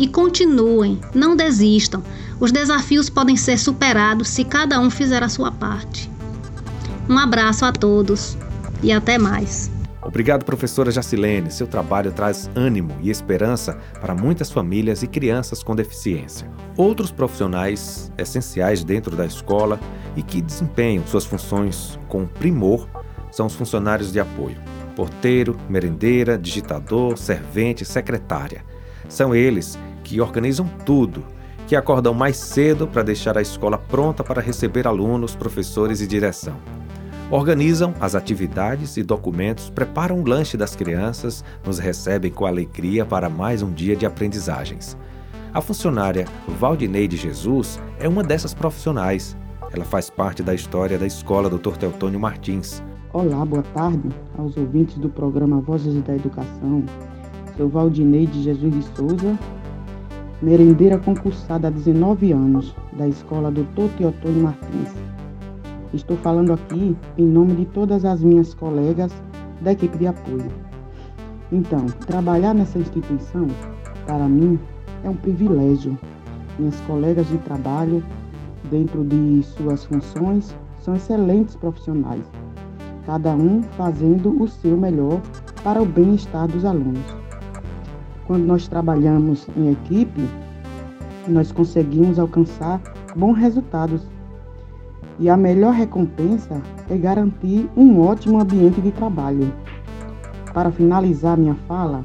[0.00, 2.02] e continuem, não desistam.
[2.40, 6.10] Os desafios podem ser superados se cada um fizer a sua parte.
[7.06, 8.34] Um abraço a todos
[8.82, 9.70] e até mais.
[10.00, 11.50] Obrigado, professora Jacilene.
[11.50, 16.50] Seu trabalho traz ânimo e esperança para muitas famílias e crianças com deficiência.
[16.78, 19.78] Outros profissionais essenciais dentro da escola
[20.16, 22.88] e que desempenham suas funções com primor
[23.30, 24.56] são os funcionários de apoio:
[24.96, 28.64] porteiro, merendeira, digitador, servente, secretária.
[29.10, 31.24] São eles que organizam tudo,
[31.66, 36.56] que acordam mais cedo para deixar a escola pronta para receber alunos, professores e direção.
[37.30, 43.28] Organizam as atividades e documentos, preparam o lanche das crianças, nos recebem com alegria para
[43.28, 44.96] mais um dia de aprendizagens.
[45.54, 46.26] A funcionária
[46.58, 49.36] Valdineide Jesus é uma dessas profissionais.
[49.72, 51.76] Ela faz parte da história da escola Dr.
[51.76, 52.82] Teotônio Martins.
[53.12, 56.84] Olá, boa tarde aos ouvintes do programa Vozes da Educação.
[57.56, 59.38] Sou Valdineide Jesus de Souza,
[60.42, 63.88] merendeira concursada há 19 anos da escola Dr.
[63.98, 64.94] Teotônio Martins.
[65.92, 69.12] Estou falando aqui em nome de todas as minhas colegas
[69.60, 70.50] da equipe de apoio.
[71.52, 73.48] Então, trabalhar nessa instituição,
[74.06, 74.58] para mim,
[75.04, 75.98] é um privilégio.
[76.58, 78.02] Minhas colegas de trabalho,
[78.70, 82.24] dentro de suas funções, são excelentes profissionais,
[83.04, 85.20] cada um fazendo o seu melhor
[85.62, 87.19] para o bem-estar dos alunos.
[88.30, 90.22] Quando nós trabalhamos em equipe,
[91.26, 92.80] nós conseguimos alcançar
[93.16, 94.06] bons resultados
[95.18, 99.52] e a melhor recompensa é garantir um ótimo ambiente de trabalho.
[100.54, 102.04] Para finalizar minha fala,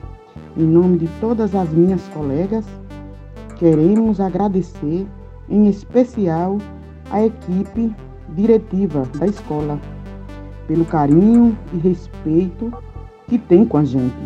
[0.57, 2.65] em nome de todas as minhas colegas,
[3.57, 5.05] queremos agradecer
[5.47, 6.57] em especial
[7.11, 7.95] a equipe
[8.29, 9.79] diretiva da escola
[10.67, 12.73] pelo carinho e respeito
[13.27, 14.17] que tem com a gente,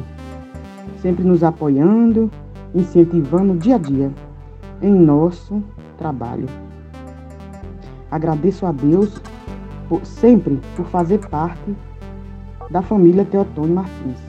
[1.02, 2.30] sempre nos apoiando,
[2.74, 4.12] incentivando dia a dia
[4.82, 5.63] em nosso
[5.98, 6.48] trabalho.
[8.12, 9.22] Agradeço a Deus
[9.88, 11.76] por, sempre por fazer parte
[12.70, 14.20] da família Teotônio Martins.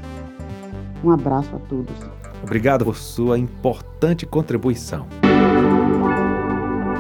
[1.05, 1.95] Um abraço a todos.
[2.43, 5.07] Obrigado por sua importante contribuição.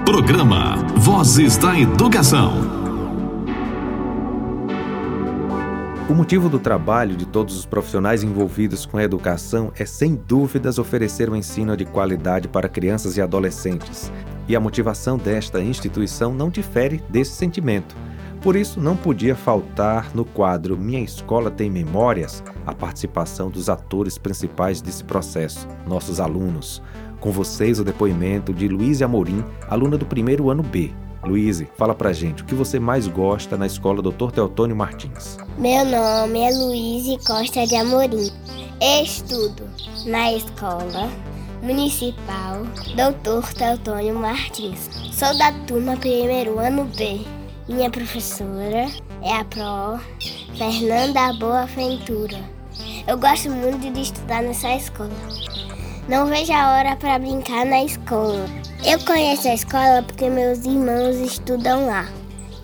[0.05, 2.80] Programa Vozes da Educação.
[6.11, 10.77] O motivo do trabalho de todos os profissionais envolvidos com a educação é, sem dúvidas,
[10.77, 14.11] oferecer um ensino de qualidade para crianças e adolescentes.
[14.49, 17.95] E a motivação desta instituição não difere desse sentimento.
[18.43, 24.19] Por isso, não podia faltar no quadro Minha Escola Tem Memórias a participação dos atores
[24.19, 26.83] principais desse processo, nossos alunos.
[27.21, 30.91] Com vocês, o depoimento de Luísa Amorim, aluna do primeiro ano B,
[31.25, 34.31] Luíse, fala pra gente o que você mais gosta na escola Dr.
[34.33, 35.37] Teotônio Martins.
[35.59, 38.31] Meu nome é Luíse Costa de Amorim.
[38.81, 39.69] Estudo
[40.07, 41.11] na escola
[41.63, 42.63] municipal
[42.95, 43.53] Dr.
[43.55, 44.89] Teotônio Martins.
[45.13, 47.21] Sou da turma primeiro ano B.
[47.69, 48.87] Minha professora
[49.23, 50.01] é a Pro
[50.57, 52.39] Fernanda Boa Ventura.
[53.07, 55.11] Eu gosto muito de estudar nessa escola.
[56.11, 58.45] Não vejo a hora para brincar na escola.
[58.85, 62.05] Eu conheço a escola porque meus irmãos estudam lá.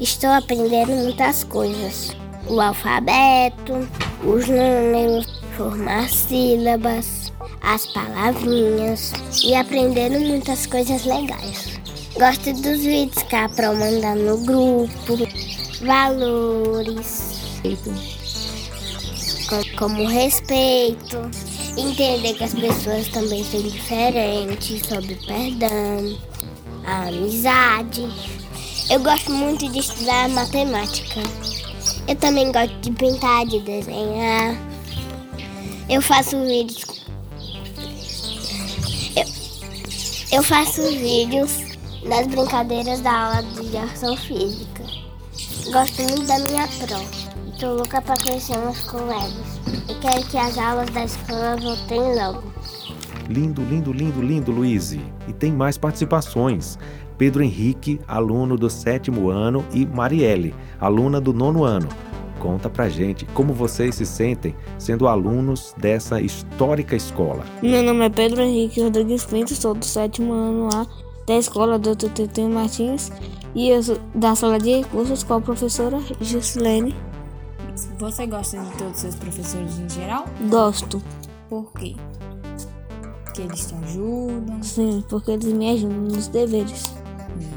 [0.01, 2.11] Estou aprendendo muitas coisas:
[2.49, 3.89] o alfabeto,
[4.25, 7.33] os números, formar sílabas,
[7.63, 9.13] as palavrinhas
[9.45, 11.79] e aprendendo muitas coisas legais.
[12.15, 15.19] Gosto dos vídeos que a Pro manda no grupo,
[15.83, 17.63] valores,
[19.79, 21.31] como respeito,
[21.77, 26.19] Entender que as pessoas também são diferentes, sobre perdão,
[26.87, 28.09] a amizade.
[28.89, 31.21] Eu gosto muito de estudar matemática.
[32.09, 34.57] Eu também gosto de pintar, de desenhar.
[35.89, 37.05] Eu faço vídeos.
[39.15, 41.51] Eu, eu faço vídeos
[42.09, 44.85] das brincadeiras da aula de educação física.
[45.73, 47.26] Gosto muito da minha prova.
[47.57, 49.33] Estou louca para conhecer meus colegas.
[49.89, 52.43] Eu quero que as aulas da escola voltem logo.
[53.31, 54.93] Lindo, lindo, lindo, lindo, Luiz.
[54.93, 56.79] E tem mais participações.
[57.17, 61.89] Pedro Henrique, aluno do sétimo ano, e Marielle, aluna do nono ano.
[62.39, 67.43] Conta pra gente como vocês se sentem sendo alunos dessa histórica escola.
[67.63, 70.87] Meu nome é Pedro Henrique Rodrigues Pinto, sou do sétimo ano lá
[71.27, 73.11] da escola do Tutetinho Martins
[73.55, 76.95] e eu sou da sala de recursos com a professora Gislene.
[77.99, 80.25] Você gosta de todos os seus professores em geral?
[80.49, 81.03] Gosto.
[81.49, 81.95] Por quê?
[83.25, 84.63] Porque eles te ajudam?
[84.63, 86.95] Sim, porque eles me ajudam nos deveres.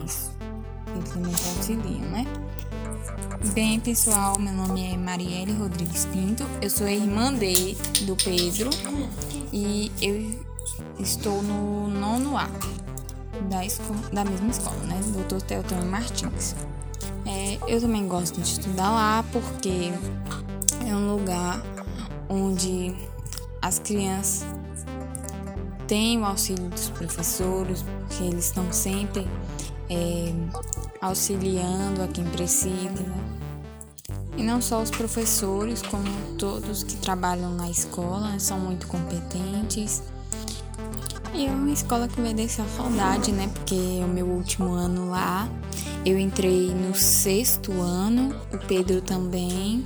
[0.05, 0.31] Isso.
[0.93, 2.25] Eles também te auxiliam, né?
[3.53, 8.69] Bem, pessoal, meu nome é Marielle Rodrigues Pinto, eu sou irmã de, do Pedro
[9.53, 10.45] e eu
[10.99, 12.49] estou no nono A
[13.49, 14.99] da, escola, da mesma escola, né?
[15.13, 16.53] Doutor Teotônio Martins.
[17.31, 19.93] É, eu também gosto de estudar lá porque
[20.83, 21.63] é um lugar
[22.27, 22.95] onde
[23.61, 24.47] as crianças
[25.87, 29.27] têm o auxílio dos professores, porque eles estão sempre
[29.91, 30.33] é,
[30.99, 32.89] auxiliando a quem precisa.
[32.89, 33.39] Né?
[34.35, 36.05] E não só os professores, como
[36.39, 38.39] todos que trabalham na escola, né?
[38.39, 40.01] são muito competentes.
[41.35, 43.47] E é uma escola que vai deixar saudade, né?
[43.53, 45.47] Porque é o meu último ano lá.
[46.09, 49.85] Eu entrei no sexto ano, o Pedro também.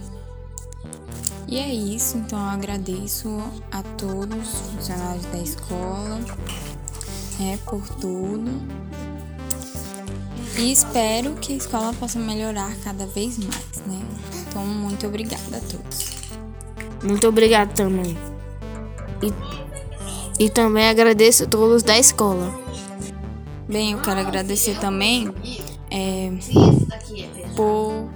[1.49, 3.28] E é isso, então eu agradeço
[3.69, 6.21] a todos os funcionários da escola
[7.41, 8.49] é, por tudo.
[10.57, 14.01] E espero que a escola possa melhorar cada vez mais, né?
[14.47, 16.05] Então, muito obrigada a todos.
[17.03, 18.17] Muito obrigado também.
[19.21, 22.49] E, e também agradeço a todos da escola.
[23.67, 25.30] Bem, eu quero agradecer também
[25.93, 26.31] é,
[27.55, 28.09] por,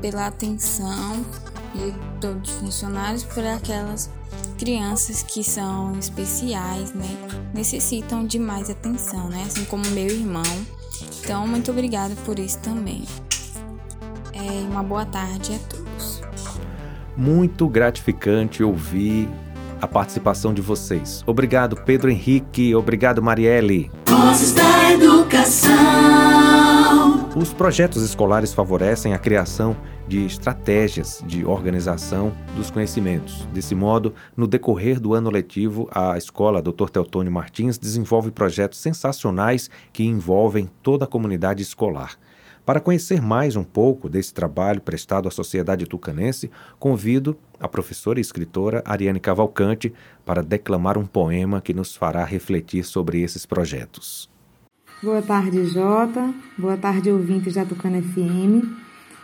[0.00, 1.24] pela atenção
[1.74, 4.10] de todos os funcionários, por aquelas
[4.58, 7.08] crianças que são especiais, né?
[7.54, 9.44] Necessitam de mais atenção, né?
[9.46, 10.42] Assim como meu irmão.
[11.22, 13.04] Então, muito obrigada por isso também.
[14.32, 16.20] É, uma boa tarde a todos.
[17.16, 19.28] Muito gratificante ouvir
[19.80, 21.22] a participação de vocês.
[21.26, 22.74] Obrigado, Pedro Henrique.
[22.74, 23.90] Obrigado, Marielle.
[24.06, 26.41] Vozes da Educação.
[27.34, 29.74] Os projetos escolares favorecem a criação
[30.06, 33.46] de estratégias de organização dos conhecimentos.
[33.54, 36.90] Desse modo, no decorrer do ano letivo, a escola Dr.
[36.90, 42.18] Teotônio Martins desenvolve projetos sensacionais que envolvem toda a comunidade escolar.
[42.66, 48.20] Para conhecer mais um pouco desse trabalho prestado à sociedade tucanense, convido a professora e
[48.20, 49.90] escritora Ariane Cavalcante
[50.22, 54.31] para declamar um poema que nos fará refletir sobre esses projetos.
[55.02, 56.32] Boa tarde, Jota.
[56.56, 58.64] Boa tarde, ouvintes da Tucana FM.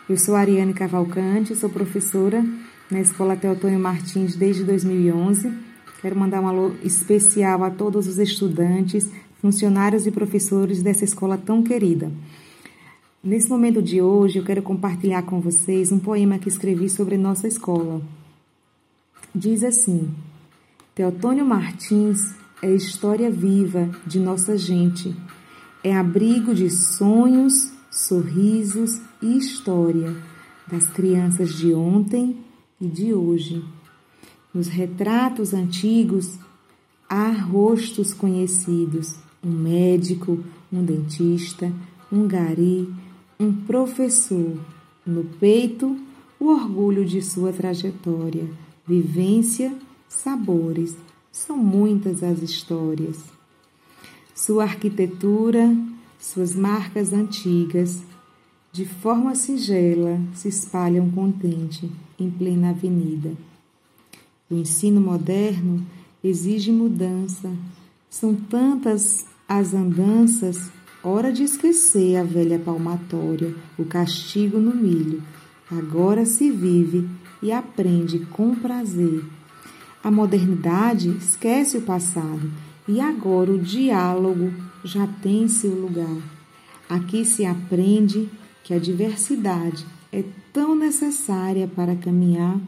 [0.09, 2.45] Eu sou Ariane Cavalcante, sou professora
[2.91, 5.53] na Escola Teotônio Martins desde 2011.
[6.03, 9.09] Quero mandar um alô especial a todos os estudantes,
[9.41, 12.11] funcionários e professores dessa escola tão querida.
[13.23, 17.47] Nesse momento de hoje, eu quero compartilhar com vocês um poema que escrevi sobre nossa
[17.47, 18.03] escola.
[19.33, 20.11] Diz assim:
[20.93, 25.15] Teotônio Martins é história viva de nossa gente,
[25.83, 30.15] é abrigo de sonhos, sorrisos e história
[30.67, 32.37] das crianças de ontem
[32.81, 33.65] e de hoje.
[34.53, 36.39] Nos retratos antigos
[37.09, 41.73] há rostos conhecidos: um médico, um dentista,
[42.13, 42.93] um gari,
[43.39, 44.59] um professor.
[45.07, 45.97] No peito,
[46.39, 48.49] o orgulho de sua trajetória,
[48.87, 49.73] vivência,
[50.09, 50.95] sabores.
[51.33, 53.38] São muitas as histórias.
[54.49, 55.77] Sua arquitetura,
[56.19, 58.03] suas marcas antigas,
[58.73, 63.35] de forma singela, se espalham contente em plena avenida.
[64.51, 65.85] O ensino moderno
[66.25, 67.53] exige mudança.
[68.09, 70.71] São tantas as andanças
[71.03, 75.23] Hora de esquecer a velha palmatória, o castigo no milho.
[75.71, 77.07] Agora se vive
[77.43, 79.23] e aprende com prazer.
[80.03, 82.51] A modernidade esquece o passado
[82.89, 86.17] e agora o diálogo já tem seu lugar.
[86.89, 88.29] Aqui se aprende
[88.65, 92.59] que a diversidade é tão necessária para caminhar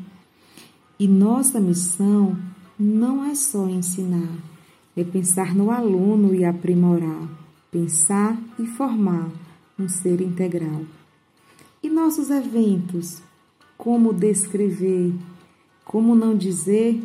[0.99, 2.37] e nossa missão
[2.79, 4.37] não é só ensinar,
[4.97, 7.41] é pensar no aluno e aprimorar
[7.71, 9.31] pensar e formar
[9.79, 10.83] um ser integral.
[11.83, 13.23] E nossos eventos?
[13.79, 15.15] Como descrever?
[15.85, 17.01] Como não dizer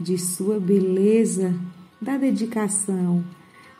[0.00, 1.54] de sua beleza,
[2.00, 3.24] da dedicação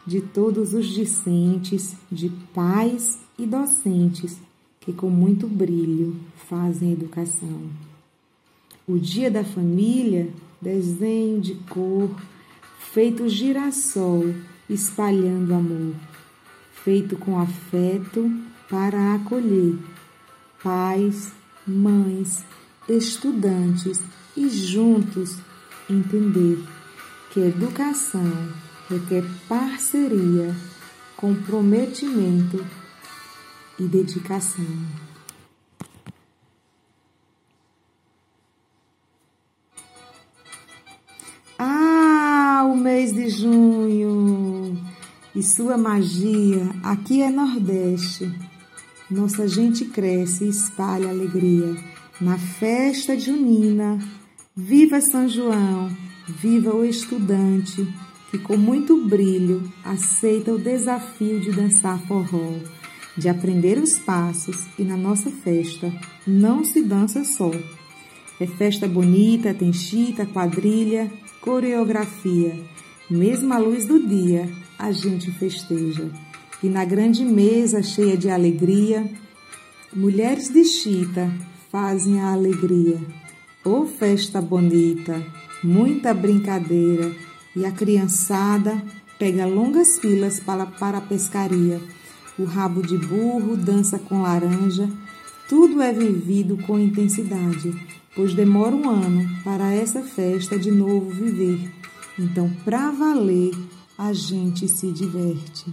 [0.06, 4.36] de todos os discentes, de pais e docentes
[4.80, 6.16] que com muito brilho
[6.48, 7.60] fazem educação.
[8.86, 10.30] O Dia da Família,
[10.62, 12.10] desenho de cor,
[12.92, 14.34] feito girassol,
[14.68, 15.94] espalhando amor,
[16.72, 18.30] feito com afeto
[18.70, 19.76] para acolher
[20.62, 21.32] pais,
[21.66, 22.44] mães,
[22.88, 24.00] estudantes
[24.34, 25.36] e juntos
[25.90, 26.58] entender
[27.38, 28.32] que educação
[28.90, 30.52] requer parceria,
[31.16, 32.66] comprometimento
[33.78, 34.66] e dedicação.
[41.56, 44.76] Ah, o mês de junho
[45.32, 48.34] e sua magia aqui é Nordeste.
[49.08, 51.76] Nossa gente cresce e espalha alegria
[52.20, 53.96] na festa junina.
[54.56, 55.88] Viva São João,
[56.28, 57.86] viva o estudante
[58.30, 62.52] que com muito brilho aceita o desafio de dançar forró,
[63.16, 65.92] de aprender os passos e na nossa festa
[66.26, 67.50] não se dança só.
[68.38, 71.10] É festa bonita, tem chita, quadrilha,
[71.40, 72.54] coreografia.
[73.10, 74.48] Mesmo à luz do dia,
[74.78, 76.08] a gente festeja.
[76.62, 79.10] E na grande mesa cheia de alegria,
[79.92, 81.32] mulheres de chita
[81.72, 82.98] fazem a alegria.
[83.64, 85.24] Ô oh, festa bonita,
[85.62, 87.12] muita brincadeira,
[87.54, 88.82] e a criançada
[89.18, 91.80] pega longas filas para, para a pescaria.
[92.38, 94.88] O rabo de burro dança com laranja,
[95.48, 97.74] tudo é vivido com intensidade
[98.18, 101.70] pois demora um ano para essa festa de novo viver.
[102.18, 103.54] Então, para valer,
[103.96, 105.72] a gente se diverte.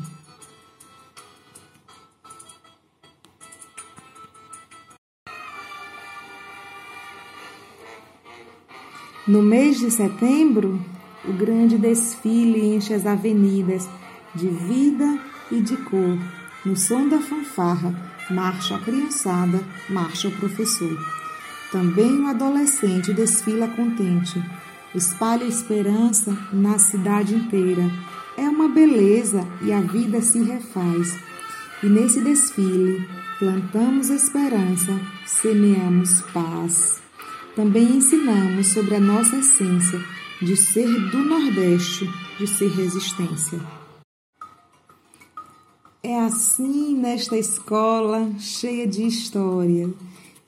[9.27, 10.79] No mês de setembro,
[11.27, 13.89] o grande desfile enche as avenidas
[14.35, 15.19] de vida
[15.51, 16.19] e de cor.
[16.63, 17.95] No som da fanfarra,
[18.29, 19.59] marcha a criançada,
[19.89, 20.95] marcha o professor.
[21.71, 24.39] Também o adolescente desfila contente,
[24.93, 27.89] espalha esperança na cidade inteira.
[28.37, 31.17] É uma beleza e a vida se refaz.
[31.81, 33.07] E nesse desfile,
[33.39, 37.04] plantamos esperança, semeamos paz.
[37.55, 40.03] Também ensinamos sobre a nossa essência
[40.41, 42.05] de ser do Nordeste,
[42.37, 43.59] de ser resistência.
[46.03, 49.89] É assim nesta escola cheia de história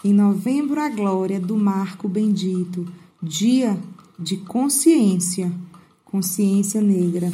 [0.03, 2.86] em novembro, a glória do marco bendito,
[3.24, 3.80] dia
[4.20, 5.51] de consciência,
[6.05, 7.32] consciência negra,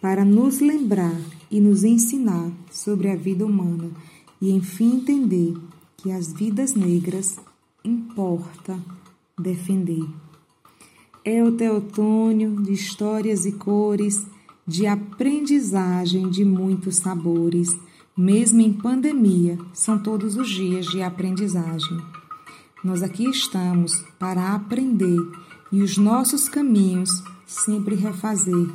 [0.00, 1.16] para nos lembrar
[1.50, 3.90] e nos ensinar sobre a vida humana
[4.40, 5.56] e, enfim, entender
[5.96, 7.36] que as vidas negras
[7.84, 8.78] importa
[9.38, 10.04] defender.
[11.24, 14.26] É o teotônio de histórias e cores,
[14.66, 17.76] de aprendizagem de muitos sabores
[18.16, 21.98] mesmo em pandemia, são todos os dias de aprendizagem.
[22.84, 25.18] Nós aqui estamos para aprender
[25.70, 28.68] e os nossos caminhos sempre refazer,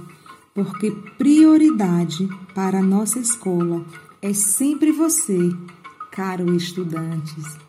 [0.56, 0.90] porque
[1.20, 3.86] prioridade para a nossa escola
[4.24, 5.52] é sempre você,
[6.12, 7.67] caro estudantes.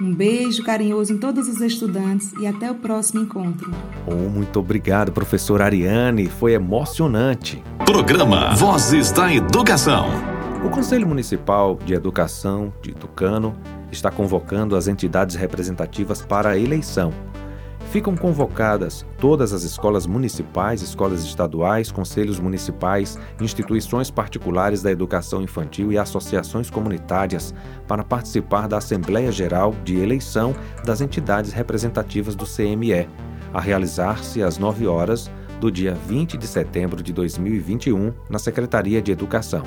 [0.00, 3.70] Um beijo carinhoso em todos os estudantes e até o próximo encontro.
[4.04, 6.26] Oh, muito obrigado, professora Ariane.
[6.26, 7.62] Foi emocionante.
[7.86, 10.08] Programa Vozes da Educação.
[10.64, 13.54] O Conselho Municipal de Educação de Tucano
[13.92, 17.12] está convocando as entidades representativas para a eleição.
[17.94, 25.92] Ficam convocadas todas as escolas municipais, escolas estaduais, conselhos municipais, instituições particulares da educação infantil
[25.92, 27.54] e associações comunitárias
[27.86, 33.08] para participar da Assembleia Geral de Eleição das entidades representativas do CME,
[33.52, 35.30] a realizar-se às 9 horas
[35.60, 39.62] do dia 20 de setembro de 2021 na Secretaria de Educação.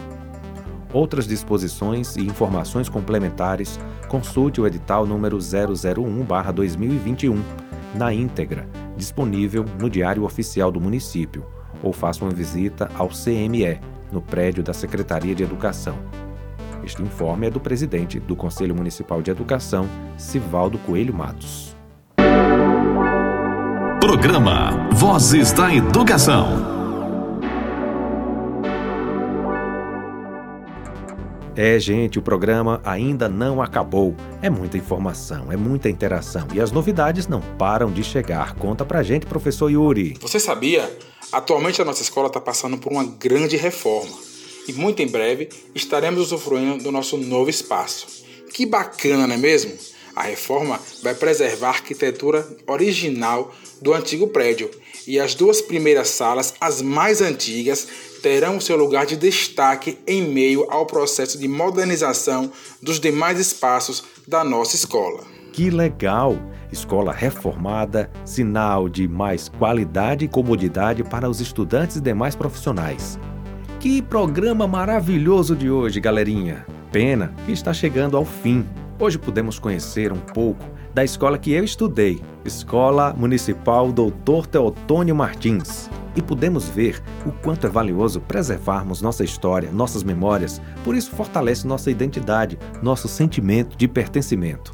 [0.91, 7.66] Outras disposições e informações complementares, consulte o edital número 001/2021
[7.97, 11.45] na íntegra, disponível no Diário Oficial do Município,
[11.81, 13.79] ou faça uma visita ao CME,
[14.11, 15.97] no prédio da Secretaria de Educação.
[16.83, 21.75] Este informe é do presidente do Conselho Municipal de Educação, Sivaldo Coelho Matos.
[23.99, 26.76] Programa Vozes da Educação.
[31.57, 34.15] É, gente, o programa ainda não acabou.
[34.43, 38.53] É muita informação, é muita interação e as novidades não param de chegar.
[38.53, 40.15] Conta pra gente, professor Yuri.
[40.21, 40.87] Você sabia?
[41.31, 44.15] Atualmente a nossa escola está passando por uma grande reforma
[44.67, 48.23] e muito em breve estaremos usufruindo do nosso novo espaço.
[48.53, 49.73] Que bacana, não é mesmo?
[50.15, 53.51] A reforma vai preservar a arquitetura original
[53.81, 54.69] do antigo prédio
[55.07, 57.87] e as duas primeiras salas, as mais antigas,
[58.21, 62.51] terão seu lugar de destaque em meio ao processo de modernização
[62.81, 65.23] dos demais espaços da nossa escola.
[65.53, 66.37] Que legal!
[66.71, 73.17] Escola reformada, sinal de mais qualidade e comodidade para os estudantes e demais profissionais.
[73.79, 76.65] Que programa maravilhoso de hoje, galerinha!
[76.91, 78.65] Pena que está chegando ao fim.
[78.99, 85.87] Hoje pudemos conhecer um pouco da escola que eu estudei, Escola Municipal Doutor Teotônio Martins.
[86.15, 91.67] E pudemos ver o quanto é valioso preservarmos nossa história, nossas memórias, por isso fortalece
[91.67, 94.73] nossa identidade, nosso sentimento de pertencimento.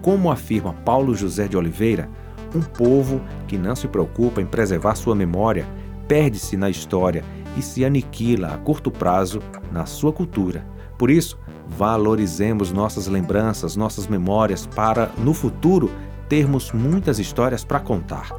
[0.00, 2.08] Como afirma Paulo José de Oliveira,
[2.54, 5.66] um povo que não se preocupa em preservar sua memória
[6.08, 7.22] perde-se na história
[7.54, 10.66] e se aniquila a curto prazo na sua cultura.
[10.98, 11.38] Por isso,
[11.76, 15.90] Valorizemos nossas lembranças, nossas memórias para, no futuro,
[16.28, 18.30] termos muitas histórias para contar.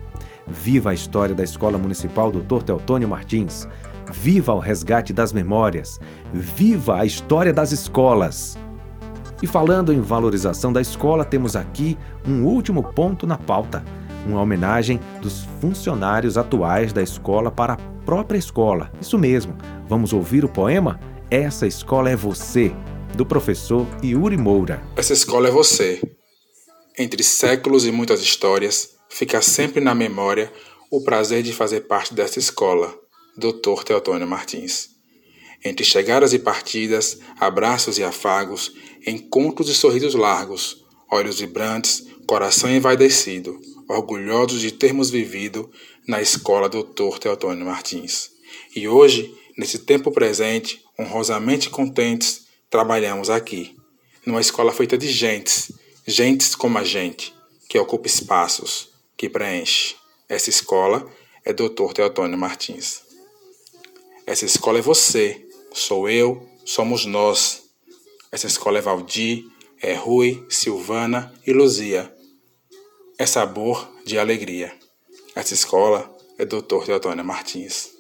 [0.48, 2.64] Viva a história da Escola Municipal Dr.
[2.64, 3.68] Teotônio Martins.
[4.12, 6.00] Viva o resgate das memórias.
[6.34, 8.58] Viva a história das escolas.
[9.42, 13.84] E falando em valorização da escola, temos aqui um último ponto na pauta.
[14.28, 18.92] Uma homenagem dos funcionários atuais da escola para a própria escola.
[19.02, 19.56] Isso mesmo.
[19.88, 21.00] Vamos ouvir o poema?
[21.30, 22.74] Essa escola é você,
[23.16, 24.82] do professor Yuri Moura.
[24.96, 26.02] Essa escola é você.
[26.98, 30.52] Entre séculos e muitas histórias, fica sempre na memória
[30.90, 32.94] o prazer de fazer parte dessa escola,
[33.38, 33.84] Dr.
[33.86, 34.90] Teotônio Martins.
[35.64, 38.74] Entre chegadas e partidas, abraços e afagos,
[39.06, 45.70] encontros e sorrisos largos, olhos vibrantes, coração envaidecido, orgulhosos de termos vivido
[46.08, 47.20] na escola Dr.
[47.20, 48.32] Teotônio Martins.
[48.76, 52.41] E hoje, nesse tempo presente, honrosamente contentes,
[52.72, 53.78] trabalhamos aqui,
[54.26, 55.74] numa escola feita de gentes,
[56.08, 57.36] gentes como a gente,
[57.68, 59.96] que ocupa espaços, que preenche.
[60.30, 61.06] Essa escola
[61.44, 61.92] é Dr.
[61.94, 63.02] Teotônio Martins.
[64.26, 67.64] Essa escola é você, sou eu, somos nós.
[68.32, 69.46] Essa escola é Valdir,
[69.82, 72.16] é Rui, Silvana e Luzia.
[73.18, 74.74] É sabor de alegria.
[75.36, 76.86] Essa escola é Dr.
[76.86, 77.92] Teotônio Martins.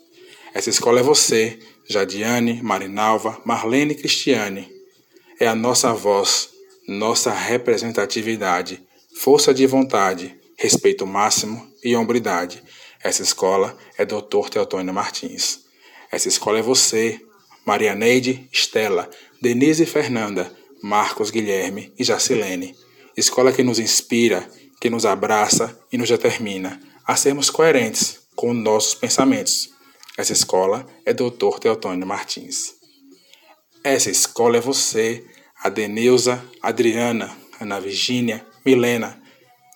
[0.53, 1.59] Essa escola é você,
[1.91, 4.71] Jadiane, Marinalva, Marlene e Cristiane.
[5.39, 6.49] É a nossa voz,
[6.87, 8.81] nossa representatividade,
[9.19, 12.63] força de vontade, respeito máximo e hombridade.
[13.03, 14.49] Essa escola é Dr.
[14.49, 15.65] Teotônio Martins.
[16.11, 17.19] Essa escola é você,
[17.65, 19.09] Maria Neide, Estela,
[19.41, 22.75] Denise Fernanda, Marcos Guilherme e Jacilene.
[23.17, 24.47] Escola que nos inspira,
[24.79, 29.70] que nos abraça e nos determina a sermos coerentes com nossos pensamentos
[30.22, 31.57] essa escola é Dr.
[31.59, 32.76] Teotônio Martins.
[33.84, 35.26] Essa escola é você,
[35.63, 39.19] Adeneuza, Adriana, Ana Virgínia, Milena,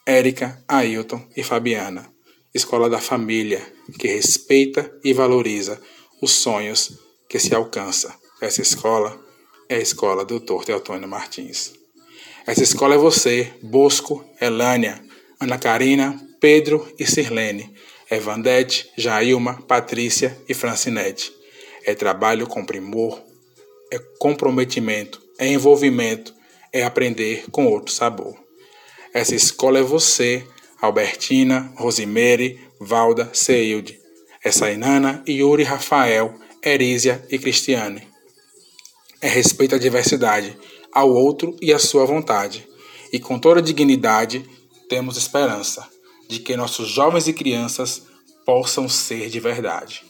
[0.05, 2.13] Érica, Ailton e Fabiana.
[2.53, 3.59] Escola da família,
[3.97, 5.81] que respeita e valoriza
[6.21, 6.95] os sonhos
[7.27, 8.13] que se alcança.
[8.39, 9.19] Essa escola
[9.67, 10.63] é a escola Dr.
[10.63, 11.73] Teotônio Martins.
[12.45, 15.03] Essa escola é você, Bosco, Elânia,
[15.39, 17.73] Ana Karina, Pedro e Sirlene,
[18.09, 21.33] Evandete, Jailma, Patrícia e Francinete.
[21.83, 23.19] É trabalho com primor,
[23.91, 26.33] é comprometimento, é envolvimento,
[26.71, 28.35] é aprender com outro sabor.
[29.13, 30.45] Essa escola é você,
[30.79, 33.99] Albertina, Rosemary, Valda, Seilde.
[34.43, 38.07] É Sainana, Yuri, Rafael, Erísia e Cristiane.
[39.19, 40.55] É respeito à diversidade,
[40.91, 42.67] ao outro e à sua vontade.
[43.11, 44.45] E com toda dignidade,
[44.87, 45.94] temos esperança
[46.27, 48.03] de que nossos jovens e crianças
[48.45, 50.03] possam ser de verdade.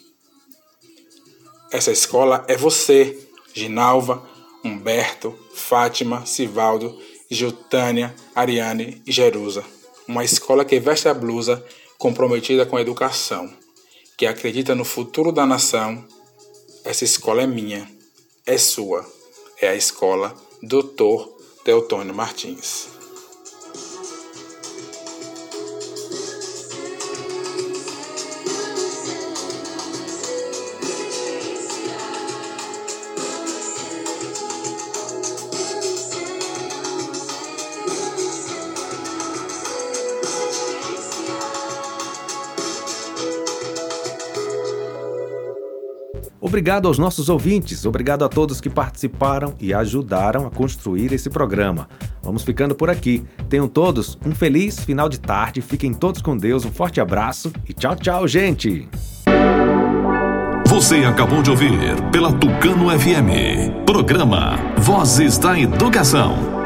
[1.71, 4.27] Essa escola é você, Ginalva,
[4.63, 6.97] Humberto, Fátima, Sivaldo,
[7.29, 9.63] Giltânia, Ariane e Jerusa.
[10.07, 11.65] Uma escola que veste a blusa
[11.97, 13.51] comprometida com a educação,
[14.17, 16.05] que acredita no futuro da nação.
[16.83, 17.89] Essa escola é minha,
[18.45, 19.05] é sua.
[19.59, 21.29] É a escola Dr.
[21.63, 22.94] Teotônio Martins.
[46.55, 51.89] Obrigado aos nossos ouvintes, obrigado a todos que participaram e ajudaram a construir esse programa.
[52.23, 53.25] Vamos ficando por aqui.
[53.49, 57.73] Tenham todos um feliz final de tarde, fiquem todos com Deus, um forte abraço e
[57.73, 58.87] tchau, tchau, gente!
[60.67, 61.73] Você acabou de ouvir
[62.09, 66.64] pela Tucano FM, programa Vozes da Educação.